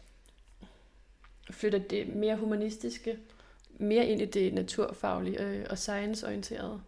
flytter 1.50 1.80
det 1.80 2.16
mere 2.16 2.36
humanistiske 2.36 3.18
mere 3.80 4.06
ind 4.06 4.22
i 4.22 4.26
det 4.26 4.54
naturfaglige 4.54 5.42
øh, 5.44 5.66
og 5.70 5.78
science-orienterede. 5.78 6.82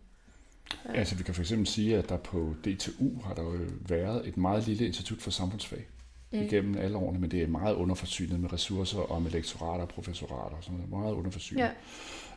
Ja. 0.86 0.94
Altså 0.94 1.16
vi 1.16 1.24
kan 1.24 1.34
for 1.34 1.42
eksempel 1.42 1.68
sige, 1.68 1.98
at 1.98 2.10
der 2.10 2.18
på 2.18 2.56
DTU 2.66 3.22
har 3.24 3.34
der 3.34 3.44
jo 3.44 3.58
været 3.88 4.28
et 4.28 4.38
meget 4.38 4.68
lille 4.68 4.86
institut 4.86 5.22
for 5.22 5.32
samfundsfag 5.32 5.88
mm. 6.32 6.42
igennem 6.42 6.78
alle 6.78 6.98
årene, 6.98 7.20
men 7.20 7.32
det 7.32 7.42
er 7.42 7.48
meget 7.48 7.76
underforsynet 7.76 8.40
med 8.40 8.54
ressourcer 8.54 9.00
og 9.00 9.22
med 9.22 9.32
lektorater 9.32 9.84
og 9.84 9.90
professorater 9.90 10.58
og 10.58 10.64
sådan 10.64 10.78
noget. 10.78 10.90
Meget 10.90 11.14
underforsynet. 11.14 11.62
Ja. 11.62 11.70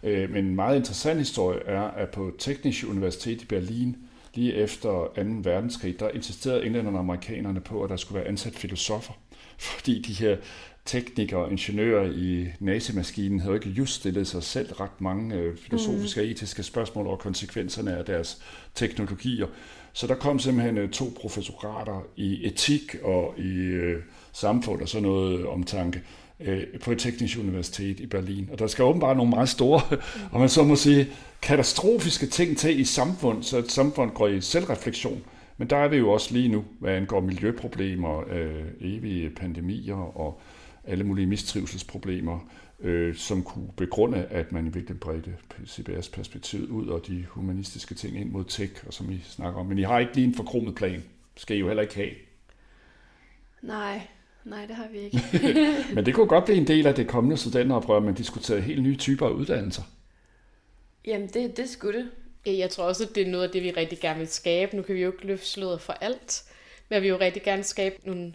Øh, 0.03 0.31
men 0.31 0.45
en 0.45 0.55
meget 0.55 0.77
interessant 0.77 1.19
historie 1.19 1.61
er, 1.67 1.83
at 1.83 2.11
på 2.11 2.33
Teknisk 2.39 2.85
Universitet 2.89 3.43
i 3.43 3.47
Berlin, 3.47 3.97
lige 4.35 4.55
efter 4.55 4.89
2. 4.89 5.23
verdenskrig, 5.43 6.01
der 6.01 6.11
insisterede 6.11 6.65
englænderne 6.65 6.97
og 6.97 7.01
amerikanerne 7.01 7.61
på, 7.61 7.83
at 7.83 7.91
der 7.91 7.97
skulle 7.97 8.19
være 8.19 8.29
ansat 8.29 8.55
filosofer, 8.55 9.13
fordi 9.59 10.03
de 10.03 10.13
her 10.13 10.37
teknikere 10.85 11.41
og 11.41 11.51
ingeniører 11.51 12.13
i 12.13 12.49
nazemaskinen 12.61 13.41
havde 13.41 13.51
jo 13.51 13.55
ikke 13.55 13.69
just 13.69 13.95
stillet 13.95 14.27
sig 14.27 14.43
selv 14.43 14.73
ret 14.73 15.01
mange 15.01 15.35
øh, 15.35 15.57
filosofiske 15.57 16.21
og 16.21 16.27
etiske 16.27 16.63
spørgsmål 16.63 17.07
over 17.07 17.17
konsekvenserne 17.17 17.97
af 17.97 18.05
deres 18.05 18.43
teknologier. 18.75 19.47
Så 19.93 20.07
der 20.07 20.15
kom 20.15 20.39
simpelthen 20.39 20.79
øh, 20.79 20.91
to 20.91 21.13
professorater 21.21 22.07
i 22.17 22.47
etik 22.47 22.97
og 23.03 23.35
i 23.39 23.57
øh, 23.59 24.03
samfund 24.33 24.83
og 24.83 24.89
sådan 24.89 25.09
noget 25.09 25.47
omtanke 25.47 26.03
øh, 26.41 26.63
på 26.83 26.93
et 26.93 26.99
teknisk 26.99 27.39
universitet 27.39 28.01
i 28.01 28.07
Berlin. 28.07 28.49
Og 28.53 28.59
der 28.59 28.67
skal 28.67 28.85
åbenbart 28.85 29.17
nogle 29.17 29.31
meget 29.31 29.49
store, 29.49 29.81
og 30.33 30.41
man 30.41 30.49
så 30.49 30.65
må 30.65 30.77
sige, 30.77 31.09
katastrofiske 31.43 32.27
ting 32.27 32.59
til 32.59 32.81
i 32.81 32.85
samfund, 32.85 33.43
så 33.43 33.59
et 33.59 33.73
samfund 33.73 34.11
går 34.11 34.29
i 34.29 34.41
selvreflektion. 34.41 35.23
Men 35.57 35.71
der 35.71 35.77
er 35.77 35.89
vi 35.89 35.97
jo 35.97 36.11
også 36.11 36.35
lige 36.35 36.49
nu, 36.49 36.65
hvad 36.79 36.93
angår 36.93 37.21
miljøproblemer, 37.21 38.25
øh, 38.31 38.65
evige 38.81 39.31
pandemier 39.31 40.17
og 40.17 40.41
alle 40.85 41.05
mulige 41.05 41.27
mistrivselsproblemer, 41.27 42.49
øh, 42.81 43.15
som 43.15 43.43
kunne 43.43 43.71
begrunde, 43.77 44.25
at 44.25 44.53
man 44.53 44.63
i 44.63 44.65
virkeligheden 44.65 44.99
bredte 44.99 45.37
CBS 45.67 46.09
perspektivet 46.09 46.69
ud 46.69 46.89
og 46.89 47.07
de 47.07 47.25
humanistiske 47.29 47.95
ting 47.95 48.21
ind 48.21 48.31
mod 48.31 48.45
tech, 48.45 48.87
og 48.87 48.95
som 48.95 49.11
I 49.11 49.21
snakker 49.25 49.61
om. 49.61 49.67
Men 49.67 49.79
I 49.79 49.83
har 49.83 49.99
ikke 49.99 50.15
lige 50.15 50.27
en 50.27 50.35
forkromet 50.35 50.75
plan. 50.75 51.05
Skal 51.37 51.57
I 51.57 51.61
jo 51.61 51.67
heller 51.67 51.83
ikke 51.83 51.95
have. 51.95 52.11
Nej, 53.63 54.01
nej, 54.45 54.67
det 54.67 54.77
har 54.77 54.89
vi 54.93 54.99
ikke. 54.99 55.21
Men 55.95 56.07
det 56.07 56.15
kunne 56.15 56.27
godt 56.27 56.45
blive 56.45 56.59
en 56.59 56.67
del 56.67 56.87
af 56.87 56.95
det 56.95 57.09
kommende 57.09 57.37
studenteroprør, 57.37 58.01
man 58.01 58.15
diskuterede 58.15 58.63
helt 58.63 58.83
nye 58.83 58.97
typer 58.97 59.27
af 59.27 59.31
uddannelser. 59.31 59.83
Jamen, 61.07 61.29
det, 61.29 61.57
det 61.57 61.69
skulle 61.69 61.99
det. 61.99 62.11
Øh, 62.47 62.59
jeg 62.59 62.71
tror 62.71 62.85
også, 62.85 63.05
at 63.05 63.15
det 63.15 63.23
er 63.27 63.31
noget 63.31 63.45
af 63.45 63.51
det, 63.51 63.63
vi 63.63 63.71
rigtig 63.71 63.99
gerne 63.99 64.19
vil 64.19 64.29
skabe. 64.29 64.77
Nu 64.77 64.83
kan 64.83 64.95
vi 64.95 65.03
jo 65.03 65.13
ikke 65.13 65.27
løfte 65.27 65.47
sløret 65.47 65.81
for 65.81 65.93
alt, 65.93 66.45
men 66.89 66.97
vi 66.97 67.01
vil 67.01 67.09
jo 67.09 67.21
rigtig 67.21 67.43
gerne 67.43 67.63
skabe 67.63 67.97
nogle 68.05 68.35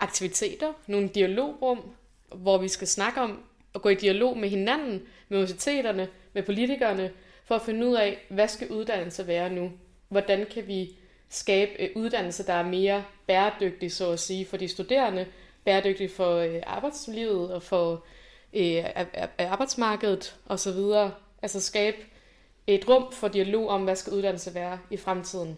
aktiviteter, 0.00 0.72
nogle 0.86 1.08
dialogrum, 1.08 1.94
hvor 2.34 2.58
vi 2.58 2.68
skal 2.68 2.86
snakke 2.86 3.20
om 3.20 3.42
at 3.74 3.82
gå 3.82 3.88
i 3.88 3.94
dialog 3.94 4.38
med 4.38 4.48
hinanden, 4.48 5.02
med 5.28 5.38
universiteterne, 5.38 6.08
med 6.32 6.42
politikerne, 6.42 7.12
for 7.44 7.54
at 7.54 7.62
finde 7.62 7.86
ud 7.86 7.94
af, 7.94 8.18
hvad 8.28 8.48
skal 8.48 8.68
uddannelse 8.68 9.26
være 9.26 9.50
nu? 9.50 9.72
Hvordan 10.08 10.46
kan 10.50 10.66
vi 10.66 10.96
skabe 11.28 11.72
øh, 11.82 11.90
uddannelse, 11.94 12.46
der 12.46 12.52
er 12.52 12.68
mere 12.68 13.04
bæredygtig, 13.26 13.92
så 13.92 14.10
at 14.12 14.20
sige, 14.20 14.46
for 14.46 14.56
de 14.56 14.68
studerende, 14.68 15.26
bæredygtig 15.64 16.10
for 16.10 16.36
øh, 16.36 16.62
arbejdslivet 16.66 17.54
og 17.54 17.62
for 17.62 18.04
arbejdsmarkedet 19.38 20.36
osv. 20.46 20.78
Altså 21.42 21.60
skabe 21.60 21.96
et 22.66 22.88
rum 22.88 23.12
for 23.12 23.28
dialog 23.28 23.68
om, 23.68 23.84
hvad 23.84 23.96
skal 23.96 24.12
uddannelse 24.12 24.54
være 24.54 24.78
i 24.90 24.96
fremtiden. 24.96 25.56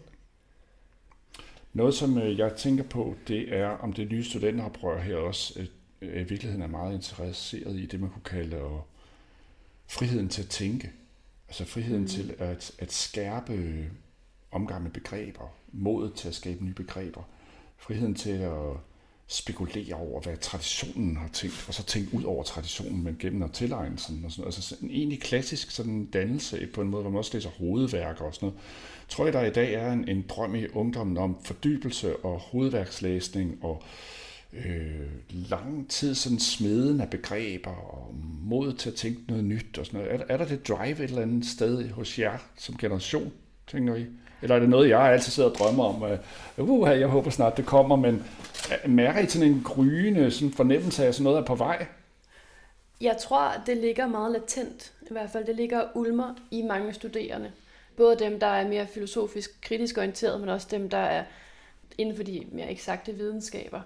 Noget, 1.73 1.93
som 1.93 2.17
øh, 2.17 2.37
jeg 2.39 2.55
tænker 2.55 2.83
på, 2.83 3.15
det 3.27 3.57
er, 3.57 3.67
om 3.67 3.93
det 3.93 4.11
nye 4.11 4.23
studenteroprør 4.23 5.01
her 5.01 5.15
også 5.15 5.59
øh, 6.01 6.21
i 6.21 6.23
virkeligheden 6.23 6.61
er 6.61 6.67
meget 6.67 6.93
interesseret 6.93 7.75
i 7.75 7.85
det, 7.85 7.99
man 7.99 8.09
kunne 8.09 8.23
kalde 8.23 8.61
og 8.61 8.87
friheden 9.87 10.29
til 10.29 10.41
at 10.41 10.49
tænke. 10.49 10.91
Altså 11.47 11.65
friheden 11.65 12.01
mm. 12.01 12.07
til 12.07 12.35
at, 12.39 12.71
at 12.79 12.91
skærpe 12.91 13.85
omgang 14.51 14.83
med 14.83 14.91
begreber, 14.91 15.55
modet 15.71 16.13
til 16.13 16.27
at 16.27 16.35
skabe 16.35 16.65
nye 16.65 16.73
begreber, 16.73 17.23
friheden 17.77 18.15
til 18.15 18.37
at 18.37 18.77
spekulere 19.27 19.93
over, 19.93 20.21
hvad 20.21 20.37
traditionen 20.37 21.17
har 21.17 21.27
tænkt, 21.33 21.65
og 21.67 21.73
så 21.73 21.83
tænke 21.83 22.13
ud 22.13 22.23
over 22.23 22.43
traditionen, 22.43 23.03
men 23.03 23.15
gennem 23.19 23.43
at 23.43 23.51
tilegne 23.51 23.99
sådan, 23.99 24.23
og 24.25 24.31
sådan 24.31 24.45
Altså 24.45 24.75
en 24.81 24.89
egentlig 24.89 25.21
klassisk 25.21 25.71
sådan 25.71 26.05
dannelse 26.05 26.67
på 26.73 26.81
en 26.81 26.89
måde, 26.89 27.01
hvor 27.01 27.11
man 27.11 27.17
også 27.17 27.31
læser 27.33 27.49
hovedværker 27.49 28.25
og 28.25 28.33
sådan 28.33 28.47
noget. 28.47 28.61
Tror 29.09 29.25
jeg, 29.25 29.33
der 29.33 29.45
i 29.45 29.49
dag 29.49 29.73
er 29.73 29.91
en, 29.91 30.09
en 30.09 30.25
drøm 30.29 30.55
i 30.55 30.67
ungdommen 30.67 31.17
om 31.17 31.37
fordybelse 31.43 32.15
og 32.15 32.39
hovedværkslæsning 32.39 33.63
og 33.63 33.83
øh, 34.53 35.09
lang 35.29 35.89
tid 35.89 36.15
sådan 36.15 36.39
smeden 36.39 37.01
af 37.01 37.09
begreber 37.09 37.71
og 37.71 38.15
mod 38.43 38.73
til 38.73 38.89
at 38.89 38.95
tænke 38.95 39.21
noget 39.27 39.43
nyt 39.43 39.77
og 39.77 39.85
sådan 39.85 39.99
noget. 39.99 40.21
Er, 40.21 40.25
er 40.29 40.37
der 40.37 40.45
det 40.45 40.67
drive 40.67 41.03
et 41.03 41.09
eller 41.09 41.21
andet 41.21 41.45
sted 41.45 41.89
hos 41.89 42.19
jer 42.19 42.37
som 42.57 42.77
generation, 42.77 43.31
tænker 43.67 43.95
I? 43.95 44.05
Eller 44.43 44.55
er 44.55 44.59
det 44.59 44.69
noget, 44.69 44.89
jeg 44.89 45.01
altid 45.01 45.31
sidder 45.31 45.49
og 45.49 45.55
drømmer 45.55 45.83
om? 45.83 46.03
Uh, 46.57 46.69
uh, 46.69 46.99
jeg 46.99 47.07
håber 47.07 47.29
snart, 47.29 47.57
det 47.57 47.65
kommer, 47.65 47.95
men 47.95 48.25
mærker 48.85 49.19
I 49.19 49.27
sådan 49.27 49.47
en 49.47 49.61
gryende 49.65 50.31
sådan 50.31 50.51
fornemmelse 50.51 51.03
af, 51.03 51.07
at 51.07 51.15
sådan 51.15 51.23
noget 51.23 51.37
er 51.37 51.45
på 51.45 51.55
vej? 51.55 51.87
Jeg 53.01 53.17
tror, 53.17 53.51
det 53.65 53.77
ligger 53.77 54.07
meget 54.07 54.31
latent. 54.31 54.93
I 55.01 55.07
hvert 55.11 55.29
fald, 55.29 55.45
det 55.45 55.55
ligger 55.55 55.83
ulmer 55.95 56.35
i 56.51 56.61
mange 56.61 56.93
studerende. 56.93 57.51
Både 57.97 58.19
dem, 58.19 58.39
der 58.39 58.47
er 58.47 58.67
mere 58.67 58.87
filosofisk 58.87 59.61
kritisk 59.61 59.97
orienteret, 59.97 60.39
men 60.39 60.49
også 60.49 60.67
dem, 60.71 60.89
der 60.89 60.97
er 60.97 61.23
inden 61.97 62.15
for 62.15 62.23
de 62.23 62.43
mere 62.51 62.71
eksakte 62.71 63.13
videnskaber. 63.13 63.81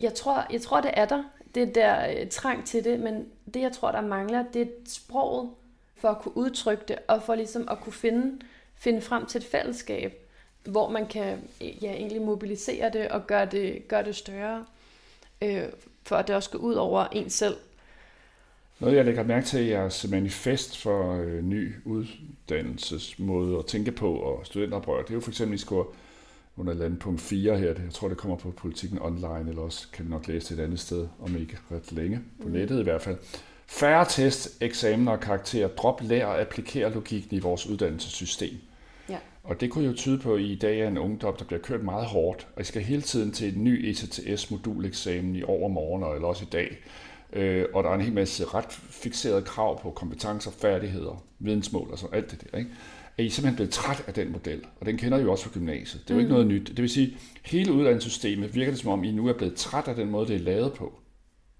Jeg 0.00 0.14
tror, 0.14 0.46
jeg 0.52 0.60
tror 0.62 0.80
det 0.80 0.90
er 0.94 1.04
der. 1.04 1.24
Det 1.54 1.74
der 1.74 2.10
øh, 2.10 2.28
trang 2.28 2.66
til 2.66 2.84
det, 2.84 3.00
men 3.00 3.26
det, 3.54 3.60
jeg 3.60 3.72
tror, 3.72 3.92
der 3.92 4.00
mangler, 4.00 4.44
det 4.52 4.62
er 4.62 4.66
sproget 4.88 5.50
for 5.96 6.08
at 6.08 6.18
kunne 6.18 6.36
udtrykke 6.36 6.84
det, 6.88 6.98
og 7.08 7.22
for 7.22 7.34
ligesom 7.34 7.68
at 7.70 7.80
kunne 7.80 7.92
finde 7.92 8.40
finde 8.82 9.00
frem 9.00 9.26
til 9.26 9.38
et 9.38 9.44
fællesskab, 9.44 10.12
hvor 10.64 10.90
man 10.90 11.06
kan 11.06 11.38
ja, 11.60 11.92
egentlig 11.92 12.22
mobilisere 12.22 12.90
det 12.92 13.08
og 13.08 13.26
gøre 13.26 13.46
det, 13.46 13.88
gøre 13.88 14.04
det 14.04 14.16
større, 14.16 14.64
øh, 15.42 15.62
for 16.02 16.16
at 16.16 16.28
det 16.28 16.36
også 16.36 16.50
går 16.50 16.58
ud 16.58 16.74
over 16.74 17.04
en 17.04 17.30
selv. 17.30 17.56
Noget, 18.78 18.96
jeg 18.96 19.04
lægger 19.04 19.22
mærke 19.22 19.46
til 19.46 19.60
i 19.60 19.70
jeres 19.70 20.06
manifest 20.10 20.78
for 20.78 21.12
øh, 21.12 21.44
ny 21.44 21.74
uddannelsesmåde 21.84 23.58
at 23.58 23.66
tænke 23.66 23.92
på 23.92 24.14
og 24.14 24.46
studenteroprør, 24.46 25.02
det 25.02 25.10
er 25.10 25.14
jo 25.14 25.20
for 25.20 25.30
eksempel, 25.30 25.54
I 25.54 25.58
skulle 25.58 25.88
under 26.56 26.74
land 26.74 26.96
punkt 26.96 27.20
4 27.20 27.58
her, 27.58 27.66
jeg 27.66 27.76
tror, 27.92 28.08
det 28.08 28.16
kommer 28.16 28.36
på 28.36 28.50
politikken 28.50 28.98
online, 29.02 29.48
eller 29.48 29.62
også 29.62 29.86
kan 29.92 30.04
vi 30.04 30.10
nok 30.10 30.28
læse 30.28 30.54
det 30.54 30.60
et 30.60 30.64
andet 30.64 30.80
sted, 30.80 31.08
om 31.20 31.36
ikke 31.36 31.58
ret 31.70 31.92
længe, 31.92 32.20
på 32.42 32.48
mm. 32.48 32.54
nettet 32.54 32.80
i 32.80 32.82
hvert 32.82 33.02
fald. 33.02 33.16
Færre 33.66 34.06
test, 34.08 34.62
eksamener 34.62 35.12
og 35.12 35.20
karakterer. 35.20 35.68
Drop, 35.68 36.00
lær 36.02 36.26
og 36.26 36.40
applikere 36.40 36.92
logikken 36.92 37.36
i 37.36 37.40
vores 37.40 37.66
uddannelsessystem. 37.66 38.54
Og 39.44 39.60
det 39.60 39.70
kunne 39.70 39.86
jo 39.86 39.92
tyde 39.92 40.18
på, 40.18 40.34
at 40.34 40.40
i 40.40 40.54
dag 40.54 40.80
er 40.80 40.88
en 40.88 40.98
ungdom, 40.98 41.36
der 41.36 41.44
bliver 41.44 41.60
kørt 41.60 41.82
meget 41.82 42.06
hårdt, 42.06 42.48
og 42.56 42.62
I 42.62 42.64
skal 42.64 42.82
hele 42.82 43.02
tiden 43.02 43.32
til 43.32 43.56
en 43.56 43.64
ny 43.64 43.90
ECTS-moduleksamen 43.90 45.36
i 45.36 45.42
overmorgen, 45.42 46.14
eller 46.14 46.28
også 46.28 46.44
i 46.44 46.48
dag. 46.52 46.76
Øh, 47.32 47.64
og 47.74 47.84
der 47.84 47.90
er 47.90 47.94
en 47.94 48.00
hel 48.00 48.12
masse 48.12 48.44
ret 48.44 48.72
fixerede 48.72 49.42
krav 49.42 49.82
på 49.82 49.90
kompetencer, 49.90 50.50
færdigheder, 50.50 51.24
vidensmål 51.38 51.88
og 51.90 51.98
sådan 51.98 52.14
alt 52.14 52.30
det 52.30 52.44
der. 52.52 52.58
Ikke? 52.58 52.70
Er 53.18 53.22
I 53.22 53.28
simpelthen 53.28 53.56
blevet 53.56 53.70
træt 53.70 54.04
af 54.06 54.14
den 54.14 54.32
model? 54.32 54.64
Og 54.80 54.86
den 54.86 54.98
kender 54.98 55.18
I 55.18 55.22
jo 55.22 55.30
også 55.30 55.44
fra 55.44 55.50
gymnasiet. 55.54 56.02
Det 56.08 56.10
er 56.10 56.14
jo 56.14 56.18
mm. 56.18 56.20
ikke 56.20 56.32
noget 56.32 56.46
nyt. 56.46 56.68
Det 56.68 56.82
vil 56.82 56.90
sige, 56.90 57.16
hele 57.42 57.72
uddannelsessystemet 57.72 58.54
virker 58.54 58.72
det 58.72 58.80
som 58.80 58.90
om, 58.90 59.04
I 59.04 59.12
nu 59.12 59.28
er 59.28 59.32
blevet 59.32 59.54
træt 59.54 59.88
af 59.88 59.94
den 59.94 60.10
måde, 60.10 60.26
det 60.26 60.36
er 60.36 60.40
lavet 60.40 60.72
på. 60.72 60.98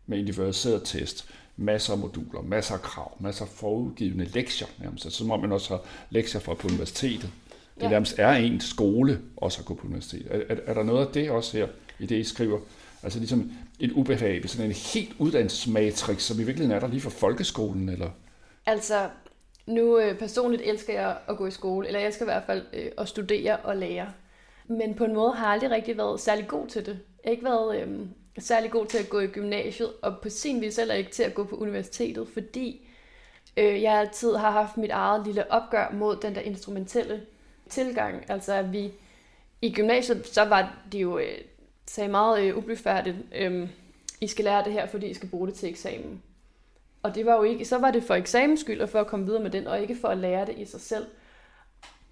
Med 0.07 0.18
individualiseret 0.18 0.83
test, 0.85 1.29
masser 1.57 1.92
af 1.92 1.99
moduler, 1.99 2.42
masser 2.42 2.75
af 2.75 2.83
krav, 2.83 3.16
masser 3.21 3.45
af 3.45 3.51
forudgivende 3.51 4.25
lektier, 4.25 4.68
nærmest. 4.79 5.05
Altså, 5.05 5.18
som 5.18 5.31
om 5.31 5.40
man 5.40 5.53
også 5.53 5.68
har 5.68 5.85
lektier 6.11 6.40
fra 6.40 6.55
på 6.55 6.68
universitetet. 6.68 7.31
Det 7.74 7.82
ja. 7.82 7.88
nærmest 7.88 8.18
er 8.18 8.32
en 8.32 8.61
skole 8.61 9.20
også 9.37 9.61
at 9.61 9.66
gå 9.66 9.74
på 9.74 9.87
universitetet. 9.87 10.26
Er, 10.30 10.54
er, 10.54 10.56
er 10.66 10.74
der 10.74 10.82
noget 10.82 11.06
af 11.06 11.12
det 11.12 11.30
også 11.30 11.56
her, 11.56 11.66
i 11.98 12.06
det 12.06 12.16
I 12.16 12.24
skriver? 12.24 12.58
Altså 13.02 13.18
ligesom 13.18 13.52
et 13.80 13.92
ubehag, 13.92 14.48
sådan 14.48 14.66
en 14.66 14.72
helt 14.72 15.14
uddannelsesmatrix, 15.18 16.22
som 16.22 16.40
i 16.40 16.42
virkeligheden 16.42 16.76
er 16.76 16.80
der 16.80 16.88
lige 16.88 17.00
for 17.00 17.11
folkeskolen, 17.11 17.88
eller? 17.88 18.11
Altså, 18.66 19.08
nu 19.66 19.98
øh, 19.98 20.18
personligt 20.18 20.62
elsker 20.62 20.92
jeg 20.92 21.16
at 21.28 21.37
gå 21.37 21.46
i 21.46 21.50
skole, 21.50 21.87
eller 21.87 22.00
jeg 22.00 22.06
elsker 22.06 22.24
i 22.24 22.26
hvert 22.26 22.42
fald 22.46 22.62
øh, 22.72 22.90
at 22.98 23.08
studere 23.08 23.56
og 23.56 23.76
lære. 23.76 24.12
Men 24.66 24.94
på 24.94 25.04
en 25.04 25.14
måde 25.14 25.32
har 25.32 25.44
jeg 25.46 25.52
aldrig 25.52 25.70
rigtig 25.70 25.96
været 25.96 26.20
særlig 26.20 26.48
god 26.48 26.66
til 26.66 26.87
det. 26.87 26.98
Jeg 27.24 27.28
har 27.28 27.30
ikke 27.30 27.44
været 27.44 27.82
øh, 27.82 27.98
særlig 28.38 28.70
god 28.70 28.87
til 28.87 28.98
at 28.98 29.08
gå 29.08 29.18
i 29.18 29.26
gymnasiet, 29.26 29.92
og 30.02 30.14
på 30.22 30.28
sin 30.28 30.61
vis 30.61 30.76
heller 30.76 30.94
ikke 30.94 31.11
til 31.11 31.22
at 31.22 31.35
gå 31.35 31.44
på 31.44 31.56
universitetet, 31.56 32.28
fordi 32.32 32.88
øh, 33.56 33.82
jeg 33.82 33.92
altid 33.92 34.35
har 34.35 34.50
haft 34.50 34.76
mit 34.76 34.90
eget 34.90 35.26
lille 35.26 35.52
opgør 35.52 35.92
mod 35.92 36.16
den 36.16 36.35
der 36.35 36.40
instrumentelle 36.40 37.20
tilgang. 37.72 38.24
Altså 38.28 38.52
at 38.52 38.72
vi 38.72 38.92
i 39.62 39.72
gymnasiet, 39.72 40.26
så 40.26 40.44
var 40.44 40.78
de 40.92 40.98
jo 40.98 41.18
øh, 41.18 41.38
sagde 41.87 42.11
meget 42.11 42.42
øh, 42.42 42.56
ublyfærdigt, 42.56 43.16
øh, 43.35 43.68
I 44.20 44.26
skal 44.26 44.44
lære 44.44 44.64
det 44.64 44.72
her, 44.72 44.87
fordi 44.87 45.06
I 45.06 45.14
skal 45.14 45.28
bruge 45.28 45.46
det 45.46 45.54
til 45.54 45.68
eksamen. 45.68 46.22
Og 47.02 47.14
det 47.14 47.26
var 47.26 47.37
jo 47.37 47.42
ikke, 47.42 47.64
så 47.64 47.78
var 47.78 47.90
det 47.90 48.02
for 48.02 48.14
eksamens 48.14 48.61
skyld, 48.61 48.80
og 48.80 48.88
for 48.88 49.00
at 49.00 49.06
komme 49.06 49.26
videre 49.26 49.42
med 49.42 49.50
den, 49.50 49.66
og 49.66 49.80
ikke 49.80 49.96
for 50.00 50.08
at 50.08 50.18
lære 50.18 50.46
det 50.46 50.58
i 50.58 50.64
sig 50.64 50.80
selv. 50.80 51.06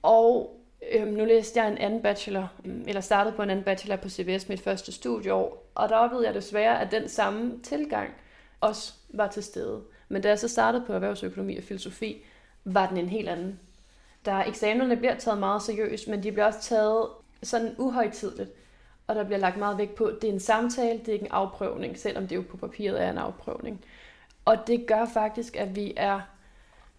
Og 0.03 0.61
Øhm, 0.93 1.13
nu 1.13 1.25
læste 1.25 1.61
jeg 1.61 1.73
en 1.73 1.79
anden 1.79 2.03
bachelor, 2.03 2.53
mm, 2.65 2.85
eller 2.87 3.01
startede 3.01 3.37
på 3.37 3.43
en 3.43 3.51
anden 3.51 3.65
bachelor 3.65 3.97
på 3.97 4.09
CBS 4.09 4.49
mit 4.49 4.61
første 4.61 4.93
studieår, 4.93 5.71
og 5.75 5.89
der 5.89 5.97
oplevede 5.97 6.27
jeg 6.27 6.35
desværre, 6.35 6.81
at 6.81 6.91
den 6.91 7.09
samme 7.09 7.61
tilgang 7.63 8.11
også 8.61 8.93
var 9.09 9.29
til 9.29 9.43
stede. 9.43 9.83
Men 10.09 10.23
da 10.23 10.29
jeg 10.29 10.39
så 10.39 10.49
startede 10.49 10.85
på 10.87 10.93
erhvervsøkonomi 10.93 11.57
og 11.57 11.65
filosofi, 11.65 12.25
var 12.65 12.89
den 12.89 12.97
en 12.97 13.09
helt 13.09 13.29
anden. 13.29 13.61
Der 14.25 14.45
eksamenerne 14.45 14.97
bliver 14.97 15.19
taget 15.19 15.39
meget 15.39 15.63
seriøst, 15.63 16.09
men 16.09 16.23
de 16.23 16.33
bliver 16.33 16.47
også 16.47 16.61
taget 16.61 17.09
sådan 17.43 17.75
uhøjtidligt. 17.79 18.51
Og 19.07 19.15
der 19.15 19.25
bliver 19.25 19.39
lagt 19.39 19.57
meget 19.57 19.79
vægt 19.79 19.95
på, 19.95 20.05
at 20.05 20.23
det 20.23 20.29
er 20.29 20.33
en 20.33 20.41
samtale, 20.41 20.99
det 20.99 21.09
er 21.09 21.13
ikke 21.13 21.25
en 21.25 21.33
afprøvning, 21.33 21.99
selvom 21.99 22.27
det 22.29 22.37
jo 22.37 22.45
på 22.51 22.57
papiret 22.57 23.03
er 23.03 23.11
en 23.11 23.19
afprøvning. 23.19 23.85
Og 24.45 24.57
det 24.67 24.87
gør 24.87 25.05
faktisk, 25.05 25.57
at 25.57 25.77
vi 25.77 25.93
er, 25.97 26.21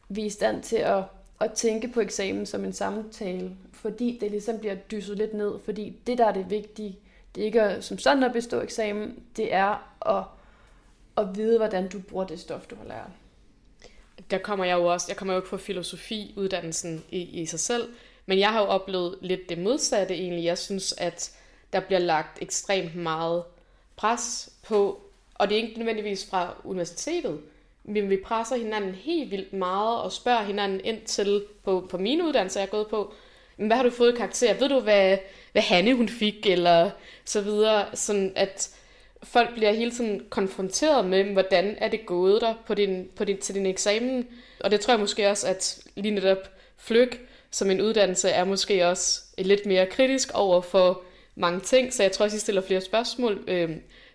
vi 0.09 0.21
er 0.21 0.25
i 0.25 0.29
stand 0.29 0.63
til 0.63 0.75
at, 0.75 1.03
at 1.39 1.53
tænke 1.53 1.87
på 1.87 2.01
eksamen 2.01 2.45
som 2.45 2.65
en 2.65 2.73
samtale, 2.73 3.55
fordi 3.73 4.17
det 4.21 4.31
ligesom 4.31 4.59
bliver 4.59 4.75
dysset 4.75 5.17
lidt 5.17 5.33
ned, 5.33 5.59
fordi 5.65 5.99
det, 6.07 6.17
der 6.17 6.25
er 6.25 6.31
det 6.31 6.49
vigtige, 6.49 6.99
det 7.35 7.41
er 7.41 7.45
ikke 7.45 7.77
som 7.81 7.97
sådan 7.97 8.23
at 8.23 8.33
bestå 8.33 8.61
eksamen, 8.61 9.23
det 9.37 9.53
er 9.53 9.93
at, 10.05 10.23
at 11.17 11.35
vide, 11.35 11.57
hvordan 11.57 11.89
du 11.89 11.99
bruger 11.99 12.25
det 12.25 12.39
stof, 12.39 12.67
du 12.67 12.75
har 12.75 12.85
lært. 12.85 13.11
Der 14.31 14.37
kommer 14.37 14.65
jeg 14.65 14.77
jo 14.77 14.85
også, 14.85 15.05
jeg 15.09 15.17
kommer 15.17 15.33
jo 15.33 15.39
ikke 15.39 15.49
på 15.49 15.57
filosofiuddannelsen 15.57 17.03
i, 17.09 17.21
i 17.21 17.45
sig 17.45 17.59
selv, 17.59 17.89
men 18.25 18.39
jeg 18.39 18.49
har 18.49 18.61
jo 18.61 18.67
oplevet 18.67 19.17
lidt 19.21 19.49
det 19.49 19.57
modsatte 19.57 20.13
egentlig. 20.13 20.43
Jeg 20.43 20.57
synes, 20.57 20.93
at 20.97 21.31
der 21.73 21.79
bliver 21.79 21.99
lagt 21.99 22.41
ekstremt 22.41 22.95
meget 22.95 23.43
pres 23.95 24.49
på, 24.63 25.01
og 25.35 25.49
det 25.49 25.57
er 25.57 25.61
ikke 25.61 25.77
nødvendigvis 25.77 26.29
fra 26.29 26.55
universitetet, 26.63 27.39
men 27.83 28.09
vi 28.09 28.17
presser 28.25 28.55
hinanden 28.55 28.95
helt 28.95 29.31
vildt 29.31 29.53
meget 29.53 30.01
og 30.01 30.11
spørger 30.11 30.43
hinanden 30.43 30.81
ind 30.83 31.01
til, 31.01 31.43
på, 31.63 31.87
på 31.89 31.97
mine 31.97 32.23
uddannelser, 32.27 32.59
jeg 32.59 32.67
er 32.67 32.71
gået 32.71 32.87
på, 32.87 33.13
hvad 33.67 33.77
har 33.77 33.83
du 33.83 33.89
fået 33.89 34.17
karakter? 34.17 34.53
Ved 34.53 34.69
du, 34.69 34.79
hvad, 34.79 35.17
hvad 35.51 35.61
Hanne 35.61 35.95
hun 35.95 36.09
fik? 36.09 36.45
Eller 36.45 36.89
så 37.25 37.41
videre. 37.41 37.85
Sådan 37.93 38.33
at 38.35 38.75
folk 39.23 39.53
bliver 39.53 39.71
hele 39.71 39.91
tiden 39.91 40.25
konfronteret 40.29 41.05
med, 41.05 41.23
hvordan 41.23 41.75
er 41.77 41.87
det 41.87 42.05
gået 42.05 42.41
der 42.41 42.53
på 42.67 42.73
din, 42.73 43.09
på 43.15 43.23
din, 43.23 43.37
til 43.37 43.55
din 43.55 43.65
eksamen. 43.65 44.27
Og 44.59 44.71
det 44.71 44.79
tror 44.79 44.93
jeg 44.93 44.99
måske 44.99 45.29
også, 45.29 45.47
at 45.47 45.79
lige 45.95 46.15
netop 46.15 46.49
flyg 46.77 47.19
som 47.51 47.71
en 47.71 47.81
uddannelse 47.81 48.29
er 48.29 48.43
måske 48.43 48.87
også 48.87 49.21
lidt 49.37 49.65
mere 49.65 49.85
kritisk 49.85 50.31
over 50.33 50.61
for 50.61 51.01
mange 51.35 51.59
ting. 51.59 51.93
Så 51.93 52.03
jeg 52.03 52.11
tror 52.11 52.25
også, 52.25 52.37
I 52.37 52.39
stiller 52.39 52.61
flere 52.61 52.81
spørgsmål 52.81 53.43
øh, 53.47 53.69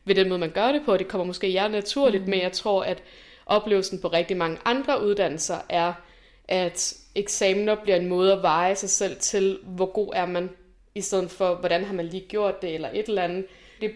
ved 0.05 0.15
den 0.15 0.29
måde, 0.29 0.39
man 0.39 0.51
gør 0.51 0.73
det 0.73 0.83
på. 0.85 0.97
Det 0.97 1.09
kommer 1.09 1.25
måske 1.25 1.55
jer 1.55 1.69
naturligt, 1.69 2.25
mm. 2.25 2.31
men 2.31 2.41
jeg 2.41 2.53
tror, 2.53 2.83
at 2.83 3.03
oplevelsen 3.47 4.01
på 4.01 4.09
rigtig 4.09 4.37
mange 4.37 4.59
andre 4.65 5.05
uddannelser 5.05 5.59
er, 5.69 5.93
at 6.49 6.95
eksamener 7.15 7.75
bliver 7.75 7.97
en 7.97 8.07
måde 8.07 8.33
at 8.33 8.43
veje 8.43 8.75
sig 8.75 8.91
selv 8.91 9.17
til, 9.17 9.59
hvor 9.63 9.87
god 9.87 10.13
er 10.15 10.27
man, 10.27 10.51
i 10.95 11.01
stedet 11.01 11.31
for, 11.31 11.55
hvordan 11.55 11.85
har 11.85 11.95
man 11.95 12.07
lige 12.07 12.27
gjort 12.29 12.63
det, 12.63 12.75
eller 12.75 12.89
et 12.93 13.09
eller 13.09 13.23
andet. 13.23 13.47
Det 13.81 13.93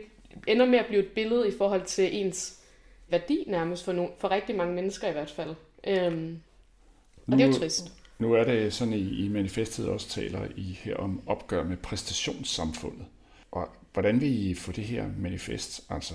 ender 0.46 0.66
med 0.66 0.78
at 0.78 0.86
blive 0.86 1.00
et 1.00 1.08
billede 1.08 1.48
i 1.48 1.52
forhold 1.58 1.84
til 1.84 2.16
ens 2.16 2.60
værdi 3.08 3.44
nærmest, 3.46 3.84
for, 3.84 3.92
no- 3.92 4.20
for 4.20 4.30
rigtig 4.30 4.56
mange 4.56 4.74
mennesker 4.74 5.08
i 5.08 5.12
hvert 5.12 5.30
fald. 5.30 5.54
Øhm, 5.86 6.40
og 7.16 7.22
nu, 7.26 7.36
det 7.36 7.42
er 7.42 7.46
jo 7.46 7.52
trist. 7.52 7.92
Nu 8.18 8.32
er 8.32 8.44
det 8.44 8.72
sådan, 8.72 8.94
i, 8.94 9.24
i 9.24 9.28
manifestet 9.28 9.88
også 9.88 10.08
taler 10.08 10.48
I 10.56 10.78
her 10.82 10.96
om 10.96 11.22
opgør 11.26 11.64
med 11.64 11.76
præstationssamfundet. 11.76 13.06
Og 13.50 13.68
hvordan 13.92 14.20
vil 14.20 14.50
I 14.50 14.54
få 14.54 14.72
det 14.72 14.84
her 14.84 15.06
manifest, 15.18 15.86
altså 15.90 16.14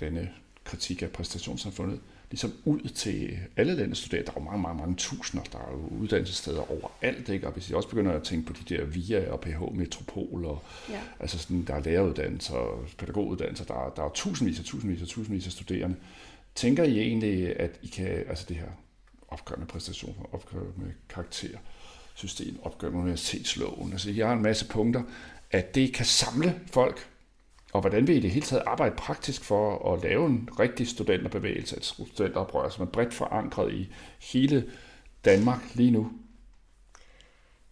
denne 0.00 0.30
kritik 0.64 1.02
af 1.02 1.10
præstationssamfundet, 1.10 2.00
ligesom 2.30 2.52
ud 2.64 2.80
til 2.80 3.38
alle 3.56 3.74
landets 3.74 4.00
studerende. 4.00 4.26
Der 4.26 4.32
er 4.36 4.40
jo 4.40 4.44
mange, 4.44 4.62
mange, 4.62 4.78
mange 4.80 4.96
tusinder. 4.96 5.44
Der 5.52 5.58
er 5.58 5.72
jo 5.72 5.98
uddannelsessteder 6.00 6.70
overalt, 6.70 7.28
ikke? 7.28 7.46
Og 7.46 7.52
hvis 7.52 7.70
I 7.70 7.74
også 7.74 7.88
begynder 7.88 8.12
at 8.12 8.22
tænke 8.22 8.46
på 8.46 8.52
de 8.52 8.74
der 8.74 8.84
VIA 8.84 9.30
og 9.30 9.40
PH 9.40 9.74
Metropol, 9.74 10.44
og 10.44 10.64
ja. 10.90 11.00
altså 11.20 11.38
sådan, 11.38 11.64
der 11.64 11.74
er 11.74 11.80
læreruddannelser 11.80 12.54
og 12.54 12.84
pædagoguddannelser, 12.98 13.64
der 13.64 13.86
er, 13.86 13.90
der 13.90 14.02
er 14.04 14.10
tusindvis 14.14 14.58
og 14.58 14.64
tusindvis 14.64 15.02
og 15.02 15.08
tusindvis 15.08 15.46
af 15.46 15.52
studerende. 15.52 15.96
Tænker 16.54 16.84
I 16.84 16.98
egentlig, 16.98 17.60
at 17.60 17.70
I 17.82 17.86
kan, 17.86 18.06
altså 18.06 18.44
det 18.48 18.56
her 18.56 18.68
opgør 19.28 19.56
med 19.56 19.66
præstation, 19.66 20.26
opgør 20.32 20.60
med 20.76 20.90
karaktersystem, 21.08 22.58
opgør 22.62 22.90
med 22.90 23.00
universitetsloven, 23.00 23.92
altså 23.92 24.10
jeg 24.10 24.26
har 24.26 24.34
en 24.34 24.42
masse 24.42 24.68
punkter, 24.68 25.02
at 25.50 25.74
det 25.74 25.94
kan 25.94 26.06
samle 26.06 26.60
folk 26.66 27.08
og 27.72 27.80
hvordan 27.80 28.06
vil 28.06 28.16
I 28.16 28.20
det 28.20 28.30
hele 28.30 28.46
taget 28.46 28.62
arbejde 28.66 28.96
praktisk 28.96 29.44
for 29.44 29.92
at 29.92 30.02
lave 30.02 30.26
en 30.26 30.48
rigtig 30.58 30.88
studenterbevægelse, 30.88 31.76
et 31.76 31.84
studenteroprør, 31.84 32.68
som 32.68 32.86
er 32.86 32.90
bredt 32.90 33.14
forankret 33.14 33.72
i 33.72 33.88
hele 34.32 34.70
Danmark 35.24 35.60
lige 35.74 35.90
nu? 35.90 36.10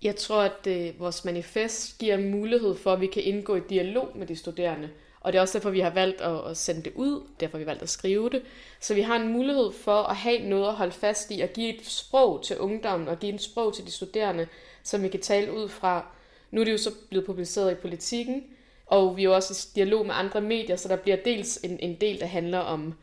Jeg 0.03 0.17
tror, 0.17 0.43
at 0.43 0.67
øh, 0.67 1.01
vores 1.01 1.25
manifest 1.25 1.99
giver 1.99 2.19
mulighed 2.19 2.75
for, 2.75 2.93
at 2.93 3.01
vi 3.01 3.07
kan 3.07 3.23
indgå 3.23 3.57
i 3.57 3.61
dialog 3.69 4.09
med 4.15 4.27
de 4.27 4.37
studerende. 4.37 4.91
Og 5.21 5.33
det 5.33 5.39
er 5.39 5.43
også 5.43 5.59
derfor, 5.59 5.71
vi 5.71 5.81
har 5.81 5.91
valgt 5.91 6.21
at, 6.21 6.51
at 6.51 6.57
sende 6.57 6.83
det 6.83 6.93
ud, 6.95 7.27
derfor 7.41 7.59
har 7.59 7.65
vi 7.65 7.67
valgt 7.67 7.83
at 7.83 7.89
skrive 7.89 8.31
det. 8.31 8.43
Så 8.81 8.95
vi 8.95 9.01
har 9.01 9.17
en 9.17 9.33
mulighed 9.33 9.73
for 9.73 10.03
at 10.03 10.17
have 10.17 10.49
noget 10.49 10.69
at 10.69 10.75
holde 10.75 10.93
fast 10.93 11.31
i, 11.31 11.41
og 11.41 11.49
give 11.49 11.75
et 11.75 11.87
sprog 11.87 12.45
til 12.45 12.59
ungdommen, 12.59 13.09
og 13.09 13.19
give 13.19 13.35
et 13.35 13.43
sprog 13.43 13.75
til 13.75 13.87
de 13.87 13.91
studerende, 13.91 14.49
som 14.83 15.03
vi 15.03 15.09
kan 15.09 15.21
tale 15.21 15.53
ud 15.53 15.69
fra. 15.69 16.07
Nu 16.51 16.61
er 16.61 16.65
det 16.65 16.73
jo 16.73 16.79
så 16.79 16.91
blevet 17.11 17.27
publiceret 17.27 17.73
i 17.73 17.75
politikken, 17.75 18.45
og 18.87 19.17
vi 19.17 19.23
er 19.23 19.25
jo 19.25 19.35
også 19.35 19.69
i 19.69 19.77
dialog 19.77 20.07
med 20.07 20.15
andre 20.15 20.41
medier, 20.41 20.77
så 20.77 20.89
der 20.89 20.97
bliver 20.97 21.17
dels 21.25 21.57
en, 21.65 21.79
en 21.81 21.95
del, 22.01 22.21
der 22.21 22.27
handler 22.27 22.59
om 22.59 22.95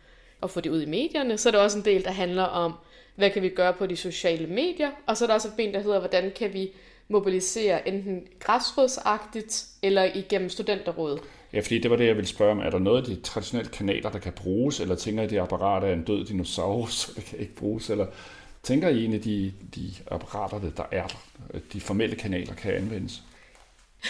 at 0.44 0.50
få 0.50 0.62
det 0.62 0.70
ud 0.70 0.82
i 0.82 0.86
medierne, 0.86 1.38
så 1.38 1.50
er 1.50 1.52
der 1.52 1.60
også 1.60 1.78
en 1.78 1.86
del, 1.86 2.04
der 2.04 2.12
handler 2.12 2.44
om, 2.44 2.74
hvad 3.16 3.30
kan 3.30 3.42
vi 3.42 3.50
gøre 3.50 3.74
på 3.74 3.86
de 3.86 3.96
sociale 3.96 4.48
medier, 4.48 4.92
og 5.08 5.18
så 5.18 5.26
er 5.26 5.28
der 5.28 5.34
også 5.34 5.48
et 5.48 5.54
ben, 5.58 5.74
der 5.74 5.80
hedder, 5.80 6.00
hvordan 6.00 6.32
kan 6.36 6.54
vi 6.54 6.72
mobilisere 7.08 7.88
enten 7.88 8.28
græsrodsagtigt 8.40 9.66
eller 9.82 10.04
igennem 10.16 10.50
studenterrådet. 10.50 11.22
Ja, 11.54 11.60
fordi 11.60 11.80
det 11.80 11.92
var 11.92 11.98
det, 11.98 12.08
jeg 12.08 12.16
ville 12.16 12.28
spørge 12.28 12.52
om. 12.52 12.60
Er 12.60 12.70
der 12.70 12.80
noget 12.80 13.02
af 13.02 13.04
de 13.04 13.22
traditionelle 13.22 13.72
kanaler, 13.72 14.10
der 14.10 14.20
kan 14.20 14.34
bruges, 14.34 14.80
eller 14.80 14.96
tænker 14.96 15.24
I, 15.24 15.28
det 15.28 15.38
apparat 15.38 15.84
er 15.84 15.94
en 15.94 16.04
død 16.04 16.26
dinosaurus, 16.26 16.94
så 16.94 17.12
det 17.16 17.26
kan 17.26 17.40
ikke 17.40 17.56
bruges, 17.56 17.90
eller 17.90 18.08
tænker 18.64 18.90
I 18.90 19.00
egentlig, 19.00 19.24
de, 19.24 19.54
de 19.76 19.94
apparater, 20.12 20.60
der 20.78 20.84
er 20.92 21.08
der, 21.08 21.60
de 21.74 21.82
formelle 21.82 22.16
kanaler, 22.16 22.54
kan 22.54 22.74
anvendes? 22.74 23.24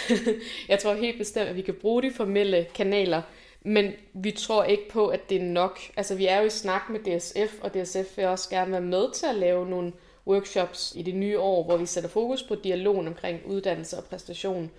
jeg 0.69 0.79
tror 0.79 0.93
helt 0.93 1.17
bestemt, 1.17 1.49
at 1.49 1.55
vi 1.55 1.61
kan 1.61 1.73
bruge 1.73 2.01
de 2.03 2.11
formelle 2.11 2.67
kanaler, 2.75 3.21
men 3.61 3.91
vi 4.13 4.31
tror 4.31 4.63
ikke 4.63 4.89
på, 4.89 5.07
at 5.07 5.29
det 5.29 5.37
er 5.37 5.45
nok. 5.45 5.79
Altså, 5.97 6.15
vi 6.15 6.25
er 6.25 6.39
jo 6.39 6.45
i 6.45 6.49
snak 6.49 6.81
med 6.89 6.99
DSF, 6.99 7.53
og 7.61 7.73
DSF 7.73 8.17
vil 8.17 8.25
også 8.25 8.49
gerne 8.49 8.71
være 8.71 8.81
med 8.81 9.13
til 9.13 9.25
at 9.25 9.35
lave 9.35 9.69
nogle 9.69 9.93
workshops 10.27 10.93
i 10.95 11.01
det 11.01 11.15
nye 11.15 11.39
år, 11.39 11.63
hvor 11.63 11.77
vi 11.77 11.85
sætter 11.85 12.09
fokus 12.09 12.43
på 12.43 12.55
dialogen 12.55 13.07
omkring 13.07 13.41
uddannelse 13.45 13.97
og 13.97 14.03
præstation. 14.03 14.71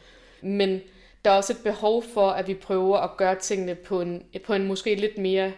Men 0.42 0.80
der 1.24 1.30
er 1.30 1.36
også 1.36 1.52
et 1.52 1.62
behov 1.64 2.02
for, 2.02 2.28
at 2.30 2.48
vi 2.48 2.54
prøver 2.54 2.98
at 2.98 3.16
gøre 3.16 3.34
tingene 3.34 3.74
på 3.74 4.00
en, 4.00 4.24
på 4.44 4.54
en 4.54 4.66
måske 4.66 4.94
lidt 4.94 5.18
mere 5.18 5.52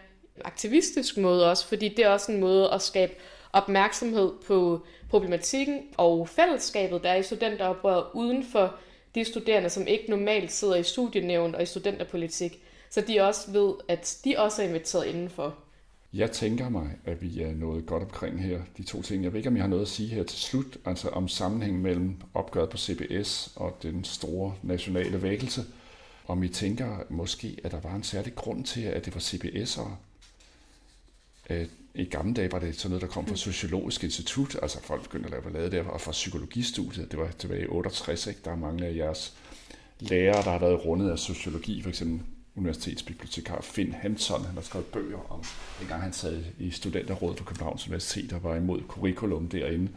aktivistisk 0.45 1.17
måde 1.17 1.51
også, 1.51 1.67
fordi 1.67 1.89
det 1.89 2.05
er 2.05 2.09
også 2.09 2.33
en 2.33 2.41
måde 2.41 2.71
at 2.73 2.83
skabe 2.83 3.13
opmærksomhed 3.53 4.33
på 4.47 4.81
problematikken 5.11 5.83
og 5.97 6.29
fællesskabet, 6.29 7.03
der 7.03 7.11
er 7.11 7.17
i 7.17 7.23
studenteroprøret 7.23 8.05
uden 8.15 8.45
for 8.45 8.75
de 9.17 9.25
studerende, 9.25 9.71
som 9.71 9.87
ikke 9.87 10.11
normalt 10.11 10.53
sidder 10.53 10.77
i 10.77 10.83
studienævn 10.83 11.55
og 11.55 11.63
i 11.63 11.67
studenterpolitik, 11.67 12.63
så 12.91 13.01
de 13.01 13.21
også 13.21 13.51
ved, 13.51 13.75
at 13.89 14.19
de 14.25 14.35
også 14.39 14.63
er 14.63 14.67
inviteret 14.67 15.07
indenfor. 15.07 15.55
Jeg 16.13 16.31
tænker 16.31 16.69
mig, 16.69 16.91
at 17.05 17.23
vi 17.23 17.43
er 17.43 17.53
nået 17.53 17.87
godt 17.87 18.03
omkring 18.03 18.43
her, 18.43 18.61
de 18.77 18.83
to 18.83 19.03
ting. 19.03 19.25
Jeg 19.25 19.33
ved 19.33 19.39
ikke, 19.39 19.49
om 19.49 19.57
jeg 19.57 19.63
har 19.63 19.69
noget 19.69 19.83
at 19.83 19.89
sige 19.89 20.09
her 20.09 20.23
til 20.23 20.39
slut, 20.39 20.79
altså 20.85 21.09
om 21.09 21.29
sammenhængen 21.29 21.83
mellem 21.83 22.17
opgøret 22.35 22.71
på 22.71 22.77
CBS 22.77 23.53
og 23.57 23.77
den 23.83 24.05
store 24.05 24.55
nationale 24.63 25.23
vækkelse. 25.23 25.65
Om 26.27 26.43
I 26.43 26.49
tænker 26.49 26.97
måske, 27.09 27.57
at 27.65 27.73
der 27.73 27.81
var 27.81 27.95
en 27.95 28.03
særlig 28.03 28.35
grund 28.35 28.65
til, 28.65 28.83
at 28.83 29.05
det 29.05 29.15
var 29.15 29.21
CBS'ere, 29.21 29.91
i 31.99 32.05
gamle 32.05 32.35
dage 32.35 32.53
var 32.53 32.59
det 32.59 32.77
sådan 32.77 32.91
noget, 32.91 33.03
der 33.03 33.09
kom 33.09 33.27
fra 33.27 33.33
mm. 33.33 33.37
Sociologisk 33.37 34.05
Institut, 34.05 34.57
altså 34.63 34.83
folk 34.83 35.03
begyndte 35.03 35.27
at 35.27 35.31
lave 35.31 35.43
ballade 35.43 35.71
der, 35.71 35.85
og 35.85 36.01
fra 36.01 36.13
psykologistudiet, 36.13 37.11
det 37.11 37.19
var 37.19 37.29
tilbage 37.39 37.63
i 37.63 37.67
68, 37.67 38.27
ikke? 38.27 38.41
der 38.45 38.51
er 38.51 38.57
mange 38.57 38.87
af 38.87 38.97
jeres 38.97 39.37
lærere, 40.01 40.43
der 40.43 40.51
har 40.51 40.59
været 40.59 40.85
rundet 40.85 41.11
af 41.11 41.19
sociologi, 41.19 41.83
for 41.83 41.89
eksempel 41.89 42.27
universitetsbibliotekar 42.57 43.61
Finn 43.61 43.93
Hampton, 43.93 44.45
han 44.45 44.55
har 44.55 44.63
skrevet 44.63 44.87
bøger 44.87 45.33
om, 45.33 45.45
dengang 45.81 46.03
han 46.03 46.13
sad 46.13 46.45
i 46.59 46.71
studenterrådet 46.71 47.37
på 47.37 47.45
Københavns 47.45 47.87
Universitet 47.87 48.33
og 48.33 48.43
var 48.43 48.57
imod 48.57 48.81
curriculum 48.89 49.49
derinde, 49.49 49.89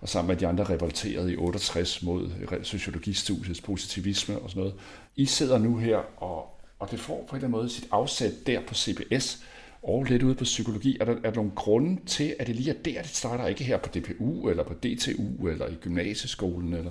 og 0.00 0.08
sammen 0.08 0.28
med 0.28 0.36
de 0.36 0.46
andre 0.46 0.64
revolterede 0.64 1.32
i 1.32 1.36
68 1.36 2.02
mod 2.02 2.30
sociologistudiets 2.62 3.60
positivisme 3.60 4.38
og 4.38 4.50
sådan 4.50 4.60
noget. 4.60 4.74
I 5.16 5.26
sidder 5.26 5.58
nu 5.58 5.76
her, 5.76 5.96
og, 6.22 6.60
og 6.78 6.90
det 6.90 7.00
får 7.00 7.14
på 7.14 7.20
en 7.20 7.24
eller 7.36 7.36
anden 7.36 7.50
måde 7.50 7.68
sit 7.68 7.88
afsæt 7.90 8.32
der 8.46 8.60
på 8.66 8.74
CBS, 8.74 9.42
og 9.82 10.04
lidt 10.04 10.22
ude 10.22 10.34
på 10.34 10.44
psykologi. 10.44 10.96
Er 11.00 11.04
der, 11.04 11.12
er 11.12 11.20
der 11.30 11.34
nogle 11.34 11.52
grunde 11.54 12.04
til, 12.06 12.36
at 12.38 12.46
det 12.46 12.56
lige 12.56 12.70
er 12.70 12.82
der, 12.84 13.02
det 13.02 13.10
starter, 13.10 13.46
ikke 13.46 13.64
her 13.64 13.78
på 13.78 13.88
DPU, 13.88 14.48
eller 14.48 14.64
på 14.64 14.74
DTU, 14.74 15.48
eller 15.48 15.66
i 15.66 15.74
gymnasieskolen, 15.74 16.74
eller 16.74 16.90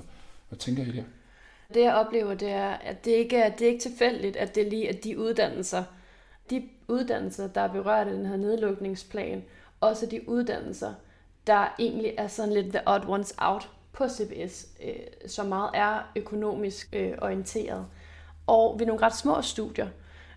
hvad 0.49 0.59
tænker 0.59 0.83
I 0.83 0.91
der? 0.91 1.03
Det 1.73 1.81
jeg 1.83 1.93
oplever, 1.93 2.33
det 2.33 2.49
er, 2.49 2.69
at 2.69 3.05
det 3.05 3.11
ikke 3.11 3.37
er, 3.37 3.49
det 3.49 3.61
er 3.61 3.71
ikke 3.71 3.81
tilfældigt, 3.81 4.35
at 4.35 4.55
det 4.55 4.67
lige 4.67 4.87
er 4.87 4.93
de 4.93 5.19
uddannelser, 5.19 5.83
de 6.49 6.63
uddannelser, 6.87 7.47
der 7.47 7.61
er 7.61 7.71
berørt 7.71 8.07
af 8.07 8.13
den 8.13 8.25
her 8.25 8.37
nedlukningsplan, 8.37 9.43
også 9.81 10.05
de 10.05 10.29
uddannelser, 10.29 10.93
der 11.47 11.75
egentlig 11.79 12.13
er 12.17 12.27
sådan 12.27 12.53
lidt 12.53 12.69
the 12.69 12.81
odd 12.85 13.05
ones 13.07 13.35
out 13.37 13.69
på 13.93 14.07
CBS, 14.09 14.67
øh, 14.83 14.93
som 15.27 15.45
meget 15.45 15.69
er 15.73 16.11
økonomisk 16.15 16.89
øh, 16.93 17.11
orienteret. 17.21 17.85
Og 18.47 18.79
ved 18.79 18.85
nogle 18.85 19.01
ret 19.01 19.15
små 19.15 19.41
studier, 19.41 19.87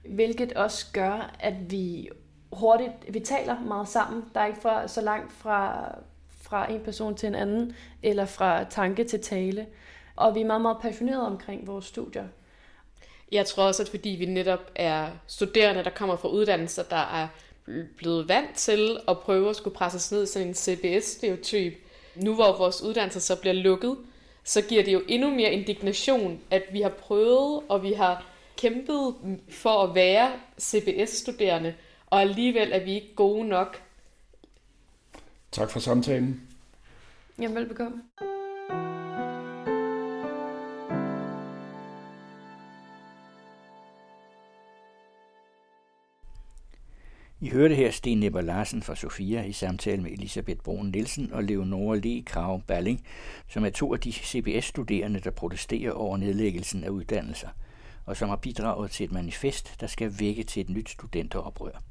hvilket 0.08 0.52
også 0.52 0.86
gør, 0.92 1.36
at 1.40 1.70
vi 1.70 2.08
hurtigt, 2.52 2.92
vi 3.08 3.20
taler 3.20 3.60
meget 3.60 3.88
sammen. 3.88 4.24
Der 4.34 4.40
er 4.40 4.46
ikke 4.46 4.60
fra, 4.60 4.88
så 4.88 5.00
langt 5.00 5.32
fra, 5.32 5.88
fra 6.42 6.72
en 6.72 6.80
person 6.80 7.14
til 7.14 7.26
en 7.26 7.34
anden, 7.34 7.76
eller 8.02 8.24
fra 8.24 8.64
tanke 8.64 9.04
til 9.04 9.20
tale. 9.20 9.66
Og 10.16 10.34
vi 10.34 10.40
er 10.40 10.46
meget, 10.46 10.62
meget 10.62 10.76
passionerede 10.82 11.26
omkring 11.26 11.66
vores 11.66 11.84
studier. 11.84 12.24
Jeg 13.32 13.46
tror 13.46 13.64
også, 13.64 13.82
at 13.82 13.88
fordi 13.88 14.08
vi 14.08 14.26
netop 14.26 14.70
er 14.74 15.08
studerende, 15.26 15.84
der 15.84 15.90
kommer 15.90 16.16
fra 16.16 16.28
uddannelser, 16.28 16.82
der 16.82 16.96
er 16.96 17.28
blevet 17.96 18.28
vant 18.28 18.56
til 18.56 18.98
at 19.08 19.18
prøve 19.18 19.50
at 19.50 19.56
skulle 19.56 19.76
presse 19.76 20.14
ned 20.14 20.22
i 20.22 20.26
sådan 20.26 20.48
en 20.48 20.54
CBS-stereotyp, 20.54 21.74
nu 22.14 22.34
hvor 22.34 22.56
vores 22.58 22.82
uddannelser 22.82 23.20
så 23.20 23.36
bliver 23.40 23.54
lukket, 23.54 23.96
så 24.44 24.62
giver 24.62 24.84
det 24.84 24.92
jo 24.92 25.02
endnu 25.08 25.30
mere 25.30 25.52
indignation, 25.52 26.40
at 26.50 26.62
vi 26.72 26.80
har 26.80 26.88
prøvet, 26.88 27.62
og 27.68 27.82
vi 27.82 27.92
har 27.92 28.24
kæmpet 28.56 29.14
for 29.50 29.82
at 29.82 29.94
være 29.94 30.32
CBS-studerende, 30.60 31.74
og 32.10 32.20
alligevel 32.20 32.72
er 32.72 32.84
vi 32.84 32.94
ikke 32.94 33.14
gode 33.14 33.48
nok. 33.48 33.82
Tak 35.52 35.70
for 35.70 35.80
samtalen. 35.80 36.40
Jamen, 37.38 37.56
velbekomme. 37.56 38.02
I 47.42 47.48
hørte 47.48 47.74
her 47.74 47.90
Sten 47.90 48.20
Nepper 48.20 48.40
Larsen 48.40 48.82
fra 48.82 48.96
Sofia 48.96 49.42
i 49.42 49.52
samtale 49.52 50.02
med 50.02 50.10
Elisabeth 50.10 50.60
Brun 50.60 50.86
Nielsen 50.86 51.32
og 51.32 51.44
Leonora 51.44 51.96
Le 51.96 52.22
Krav 52.22 52.62
Balling, 52.66 53.06
som 53.48 53.64
er 53.64 53.70
to 53.70 53.94
af 53.94 54.00
de 54.00 54.12
CBS-studerende, 54.12 55.20
der 55.20 55.30
protesterer 55.30 55.92
over 55.92 56.16
nedlæggelsen 56.16 56.84
af 56.84 56.88
uddannelser, 56.88 57.48
og 58.06 58.16
som 58.16 58.28
har 58.28 58.36
bidraget 58.36 58.90
til 58.90 59.04
et 59.04 59.12
manifest, 59.12 59.80
der 59.80 59.86
skal 59.86 60.12
vække 60.18 60.42
til 60.42 60.60
et 60.60 60.70
nyt 60.70 60.90
studenteroprør. 60.90 61.89